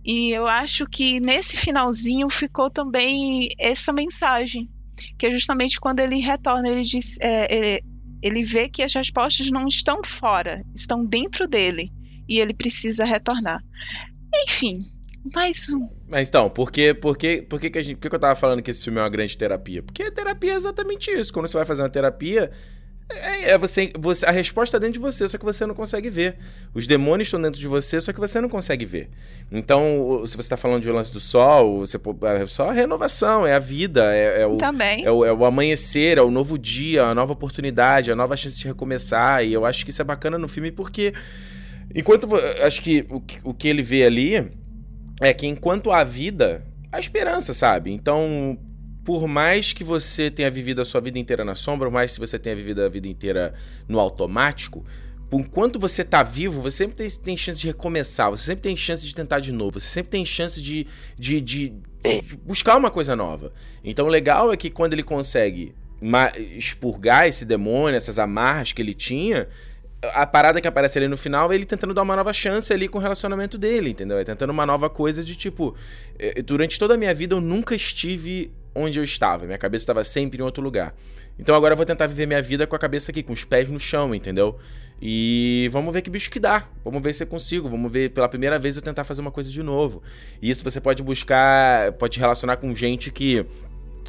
[0.05, 4.69] E eu acho que nesse finalzinho ficou também essa mensagem,
[5.17, 7.83] que é justamente quando ele retorna, ele diz, é, ele,
[8.21, 11.89] ele vê que as respostas não estão fora, estão dentro dele
[12.29, 13.59] e ele precisa retornar.
[14.43, 14.85] Enfim,
[15.33, 15.89] mais um.
[16.07, 18.19] Mas então, por que, por que, por que, que, a gente, por que, que eu
[18.19, 19.81] tava falando que esse filme é uma grande terapia?
[19.81, 21.33] Porque a terapia é exatamente isso.
[21.33, 22.51] Quando você vai fazer uma terapia,
[23.07, 26.09] é, é você, você, a resposta está dentro de você, só que você não consegue
[26.09, 26.37] ver.
[26.73, 29.09] Os demônios estão dentro de você, só que você não consegue ver.
[29.51, 33.53] Então, se você está falando de lance do sol, você, é só a renovação, é
[33.53, 35.05] a vida, é, é o, Também.
[35.05, 38.57] É o, é o amanhecer, é o novo dia, a nova oportunidade, a nova chance
[38.57, 39.45] de recomeçar.
[39.45, 41.13] E eu acho que isso é bacana no filme porque,
[41.93, 42.27] enquanto
[42.63, 44.51] acho que o, o que ele vê ali
[45.21, 47.91] é que enquanto há vida, a esperança, sabe?
[47.91, 48.57] Então,
[49.05, 52.19] por mais que você tenha vivido a sua vida inteira na sombra, por mais que
[52.19, 53.53] você tenha vivido a vida inteira
[53.87, 54.83] no automático,
[55.31, 59.05] enquanto você tá vivo, você sempre tem, tem, chance de recomeçar, você sempre tem chance
[59.05, 60.87] de tentar de novo, você sempre tem chance de,
[61.17, 63.53] de, de, de buscar uma coisa nova.
[63.83, 65.75] Então o legal é que quando ele consegue
[66.57, 69.47] expurgar esse demônio, essas amarras que ele tinha,
[70.13, 72.87] a parada que aparece ali no final é ele tentando dar uma nova chance ali
[72.87, 74.17] com o relacionamento dele, entendeu?
[74.17, 75.75] É tentando uma nova coisa de tipo,
[76.17, 80.03] eh, durante toda a minha vida eu nunca estive onde eu estava, minha cabeça estava
[80.03, 80.93] sempre em outro lugar.
[81.39, 83.69] Então agora eu vou tentar viver minha vida com a cabeça aqui, com os pés
[83.69, 84.57] no chão, entendeu?
[85.01, 86.67] E vamos ver que bicho que dá.
[86.83, 87.69] Vamos ver se eu consigo.
[87.69, 90.01] Vamos ver pela primeira vez eu tentar fazer uma coisa de novo.
[90.41, 93.45] E isso você pode buscar, pode relacionar com gente que,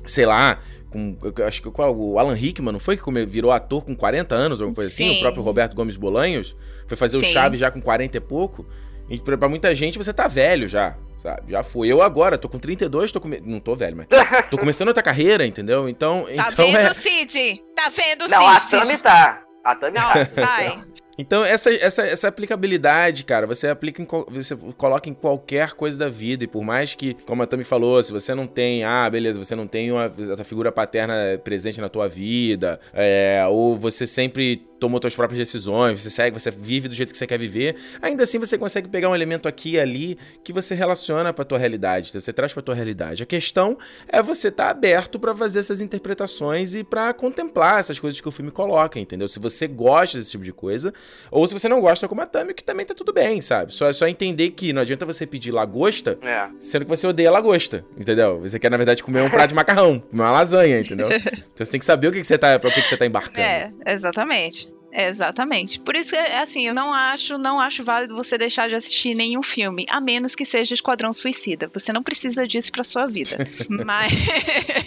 [0.05, 3.97] sei lá, com, acho que qual, o Alan Rickman, não foi que virou ator com
[3.97, 5.09] 40 anos, alguma coisa Sim.
[5.09, 5.17] assim?
[5.17, 6.55] O próprio Roberto Gomes Bolanhos
[6.87, 7.27] foi fazer Sim.
[7.27, 8.65] o Chaves já com 40 e pouco.
[9.11, 10.97] E pra muita gente você tá velho já,
[11.27, 11.51] sabe?
[11.51, 11.89] Já foi.
[11.89, 13.29] Eu agora, tô com 32, tô com...
[13.43, 14.07] Não tô velho, mas.
[14.49, 15.89] tô começando outra carreira, entendeu?
[15.89, 16.25] Então.
[16.25, 16.93] Tá então vendo, é...
[16.93, 17.63] Cid?
[17.75, 18.31] Tá vendo, Cid?
[18.31, 19.43] Não, a Tami tá.
[19.65, 20.47] A Tami não, tá.
[20.47, 20.79] sai.
[21.19, 26.09] Então, essa, essa, essa aplicabilidade, cara, você aplica em, você coloca em qualquer coisa da
[26.11, 26.45] vida.
[26.45, 29.57] E por mais que, como a Tami falou, se você não tem, ah, beleza, você
[29.57, 34.63] não tem uma, a tua figura paterna presente na tua vida, é, ou você sempre
[34.79, 38.25] tomou suas próprias decisões, você segue, você vive do jeito que você quer viver, ainda
[38.25, 42.13] assim você consegue pegar um elemento aqui e ali que você relaciona para tua realidade,
[42.13, 43.23] você traz para tua realidade.
[43.23, 47.99] A questão é você estar tá aberto para fazer essas interpretações e para contemplar essas
[47.99, 49.29] coisas que o filme coloca, entendeu?
[49.29, 50.93] Se você gosta desse tipo de coisa,
[51.31, 53.75] ou se você não gosta como a Tami, que também tá tudo bem, sabe?
[53.75, 56.49] Só é só entender que não adianta você pedir lagosta, é.
[56.59, 58.41] sendo que você odeia lagosta, entendeu?
[58.41, 61.09] Você quer na verdade comer um prato de macarrão, uma lasanha, entendeu?
[61.57, 62.99] Então você tem que saber o que, que você tá, para o que, que você
[62.99, 63.41] tá embarcando.
[63.41, 64.76] É, exatamente.
[64.97, 65.79] Exatamente.
[65.81, 69.43] Por isso que, assim, eu não acho, não acho válido você deixar de assistir nenhum
[69.43, 71.71] filme, a menos que seja Esquadrão Suicida.
[71.75, 73.37] Você não precisa disso pra sua vida.
[73.85, 74.13] mas.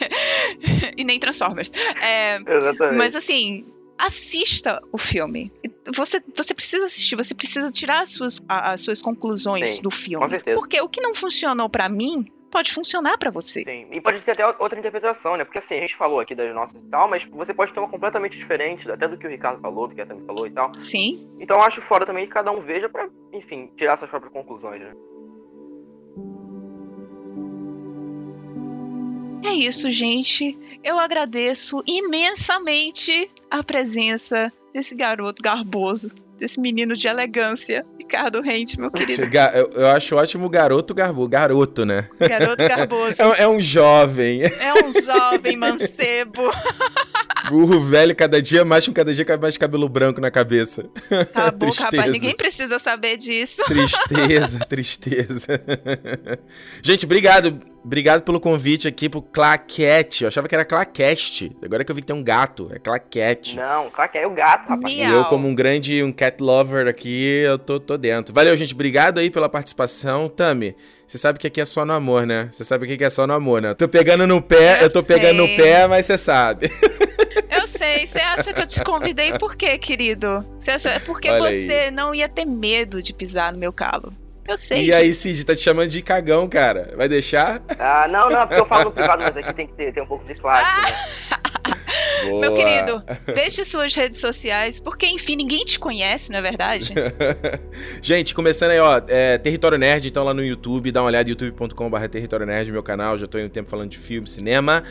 [0.97, 1.72] e nem Transformers.
[2.01, 2.97] É, Exatamente.
[2.97, 3.66] Mas assim,
[3.99, 5.51] assista o filme.
[5.95, 10.39] Você, você precisa assistir, você precisa tirar as suas, as suas conclusões Sim, do filme.
[10.55, 13.63] Porque o que não funcionou para mim pode funcionar para você.
[13.63, 15.43] Sim, e pode ter até outra interpretação, né?
[15.43, 17.89] Porque assim, a gente falou aqui das nossas e tal, mas você pode ter uma
[17.89, 20.71] completamente diferente, até do que o Ricardo falou, do que a Tami falou e tal.
[20.75, 21.35] Sim.
[21.39, 24.81] Então eu acho fora também que cada um veja pra, enfim, tirar suas próprias conclusões,
[24.81, 24.93] né?
[29.45, 30.57] É isso, gente.
[30.83, 38.89] Eu agradeço imensamente a presença desse garoto garboso desse menino de elegância, Ricardo Rente, meu
[38.89, 39.21] querido.
[39.53, 42.07] Eu, eu acho ótimo garoto garbo, garoto, né?
[42.19, 43.19] Garoto garboso.
[43.37, 44.43] É, é um jovem.
[44.43, 46.41] É um jovem mancebo.
[47.49, 50.85] Burro velho, cada dia mais com cada dia mais cabelo branco na cabeça.
[51.33, 53.63] Tá bom, rapaz, ninguém precisa saber disso.
[53.65, 55.61] Tristeza, tristeza.
[56.81, 57.59] Gente, obrigado.
[57.83, 60.23] Obrigado pelo convite aqui pro Claquete.
[60.23, 61.55] Eu achava que era Claqueste.
[61.63, 63.55] Agora que eu vi que tem um gato, é Claquete.
[63.55, 64.93] Não, Claquete é o gato, rapaz.
[64.93, 68.33] E eu, como um grande um cat lover aqui, eu tô, tô dentro.
[68.33, 68.73] Valeu, gente.
[68.73, 70.27] Obrigado aí pela participação.
[70.27, 70.75] Tami,
[71.07, 72.49] você sabe que aqui é só no amor, né?
[72.51, 73.73] Você sabe que é só no amor, né?
[73.73, 75.15] Tô pegando no pé, eu, eu tô sei.
[75.15, 76.69] pegando no pé, mas você sabe.
[77.80, 78.07] Eu sei.
[78.07, 80.45] Você acha que eu te convidei por quê, querido?
[80.57, 80.89] Você acha...
[80.89, 81.91] É porque Olha você aí.
[81.91, 84.11] não ia ter medo de pisar no meu calo.
[84.47, 84.80] Eu sei.
[84.80, 84.97] E disso.
[84.97, 86.93] aí, Cid, tá te chamando de cagão, cara.
[86.97, 87.61] Vai deixar?
[87.77, 90.07] Ah, não, não, porque eu falo no privado, mas aqui tem que ter, ter um
[90.07, 91.38] pouco de classe, né?
[92.28, 92.41] Boa.
[92.41, 93.03] Meu querido,
[93.34, 96.93] deixe suas redes sociais, porque enfim, ninguém te conhece, não é verdade?
[98.01, 102.07] Gente, começando aí, ó, é, Território Nerd, então lá no YouTube, dá uma olhada, youtube.com.br
[102.07, 104.84] Território Nerd, meu canal, já tô em um tempo falando de filme, cinema.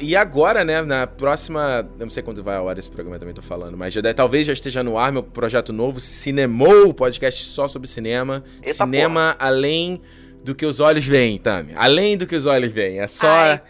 [0.00, 1.88] E agora, né, na próxima.
[1.98, 4.14] Eu não sei quando vai a hora esse programa, também tô falando, mas já deve,
[4.14, 8.42] talvez já esteja no ar meu projeto novo, Cinemou, podcast só sobre cinema.
[8.60, 9.48] Eita cinema porra.
[9.48, 10.00] além
[10.42, 11.72] do que os olhos veem, Tami.
[11.74, 13.00] Além do que os olhos veem.
[13.00, 13.26] É só.
[13.26, 13.62] Ai.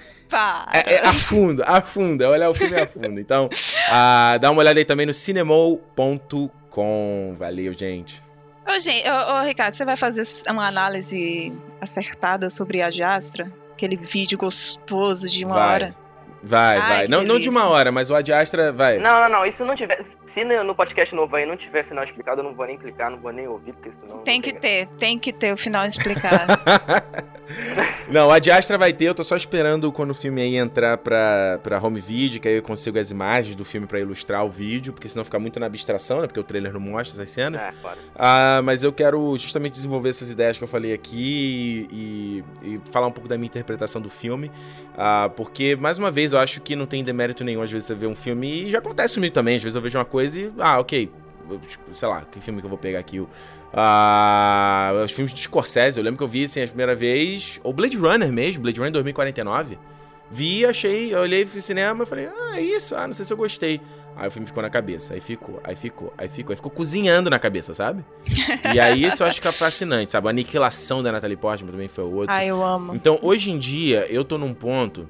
[0.73, 3.21] É, é, a fundo, a fundo, é olhar o filme a fundo.
[3.21, 6.51] Então, uh, dá uma olhada aí também no cinemol.com.
[7.39, 8.23] Valeu, gente.
[8.67, 13.47] Ô, gente, ô, ô, Ricardo, você vai fazer uma análise acertada sobre a Jastra?
[13.73, 15.75] Aquele vídeo gostoso de uma vai.
[15.75, 15.95] hora?
[16.43, 17.07] Vai, Ai, vai.
[17.09, 18.99] Não, não de uma hora, mas o Adiastra vai.
[18.99, 19.47] Não, não, não.
[19.47, 20.05] Isso não tiver.
[20.35, 23.19] Se no podcast novo aí não tiver final explicado, eu não vou nem clicar, não
[23.19, 24.19] vou nem ouvir, porque senão.
[24.19, 26.61] Tem que ter, tem que ter o final explicado.
[28.11, 31.61] não, o Adiastra vai ter, eu tô só esperando quando o filme aí entrar pra,
[31.63, 34.93] pra home video, que aí eu consigo as imagens do filme pra ilustrar o vídeo,
[34.93, 36.27] porque senão fica muito na abstração, né?
[36.27, 37.63] Porque o trailer não mostra essas cenas.
[37.63, 37.99] É, claro.
[38.17, 42.81] Ah, mas eu quero justamente desenvolver essas ideias que eu falei aqui e, e, e
[42.91, 44.51] falar um pouco da minha interpretação do filme.
[44.97, 47.63] Ah, porque, mais uma vez, eu acho que não tem demérito nenhum.
[47.63, 49.57] Às vezes você vê um filme e já acontece comigo também.
[49.57, 51.11] Às vezes eu vejo uma coisa e, ah, ok,
[51.67, 53.21] tipo, sei lá, que filme que eu vou pegar aqui?
[53.21, 53.29] Uh,
[55.05, 57.61] os filmes de Scorsese, eu lembro que eu vi assim a primeira vez.
[57.63, 59.79] Ou Blade Runner mesmo, Blade Runner 2049.
[60.31, 63.33] Vi, achei, eu olhei pro cinema e falei, ah, é isso, ah, não sei se
[63.33, 63.81] eu gostei.
[64.17, 67.29] Aí o filme ficou na cabeça, aí ficou, aí ficou, aí ficou, aí ficou cozinhando
[67.29, 68.05] na cabeça, sabe?
[68.73, 70.29] e aí isso eu acho que é fascinante, sabe?
[70.29, 72.33] A aniquilação da Natalie Portman também foi o outro.
[72.33, 72.95] Ah, eu amo.
[72.95, 75.09] Então, hoje em dia, eu tô num ponto,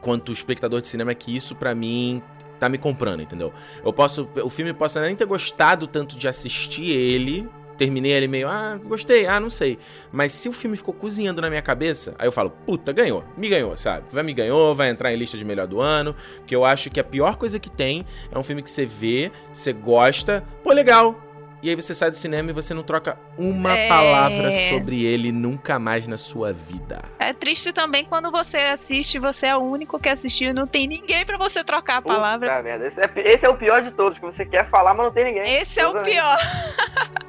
[0.00, 2.20] quanto espectador de cinema, que isso para mim
[2.58, 3.52] tá me comprando, entendeu?
[3.84, 8.48] Eu posso, o filme posso nem ter gostado tanto de assistir ele, terminei ele meio,
[8.48, 9.78] ah, gostei, ah, não sei.
[10.10, 13.48] Mas se o filme ficou cozinhando na minha cabeça, aí eu falo, puta, ganhou, me
[13.48, 14.06] ganhou, sabe?
[14.10, 16.98] Vai me ganhou, vai entrar em lista de melhor do ano, porque eu acho que
[16.98, 21.25] a pior coisa que tem é um filme que você vê, você gosta, pô, legal.
[21.66, 23.88] E aí você sai do cinema e você não troca uma é...
[23.88, 27.02] palavra sobre ele nunca mais na sua vida.
[27.18, 30.86] É triste também quando você assiste, você é o único que assistiu e não tem
[30.86, 32.48] ninguém para você trocar a palavra.
[32.48, 35.06] Puta merda, esse é, esse é o pior de todos, que você quer falar, mas
[35.06, 35.42] não tem ninguém.
[35.42, 36.38] Esse é o pior.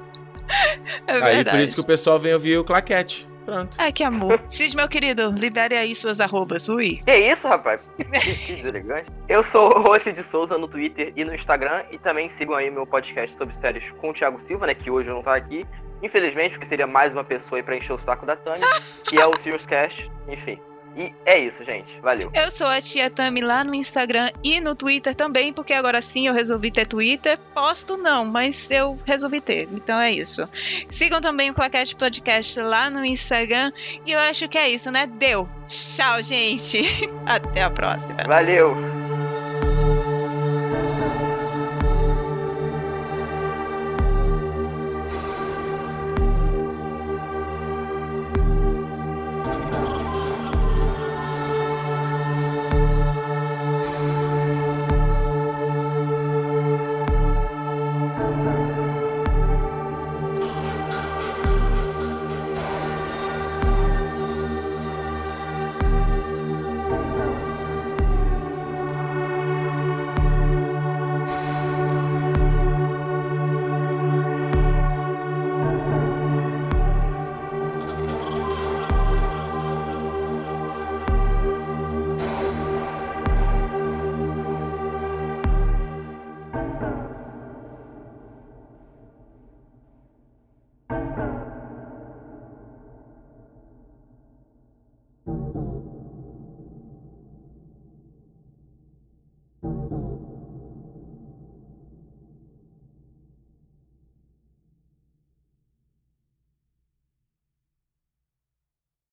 [1.08, 3.28] é aí por isso que o pessoal vem ouvir o claquete.
[3.48, 3.78] Pronto.
[3.80, 4.42] Ai, que amor.
[4.50, 7.02] Cid, meu querido, libere aí suas arrobas, ui.
[7.06, 7.80] Que isso, rapaz?
[7.96, 9.10] Que deselegante.
[9.30, 11.84] Eu sou o Rossi de Souza no Twitter e no Instagram.
[11.90, 14.74] E também sigam aí meu podcast sobre séries com o Thiago Silva, né?
[14.74, 15.66] Que hoje não tá aqui.
[16.04, 18.68] Infelizmente, porque seria mais uma pessoa aí pra encher o saco da Tânia,
[19.08, 20.10] que é o Sirius Cash.
[20.28, 20.60] Enfim.
[20.98, 22.00] E é isso, gente.
[22.02, 22.32] Valeu.
[22.34, 26.28] Eu sou a tia Tami lá no Instagram e no Twitter também, porque agora sim
[26.28, 27.38] eu resolvi ter Twitter.
[27.54, 29.68] Posto não, mas eu resolvi ter.
[29.72, 30.50] Então é isso.
[30.90, 33.72] Sigam também o Claquete Podcast lá no Instagram.
[34.06, 35.06] E eu acho que é isso, né?
[35.06, 35.48] Deu.
[35.68, 36.82] Tchau, gente.
[37.28, 38.18] Até a próxima.
[38.26, 38.97] Valeu.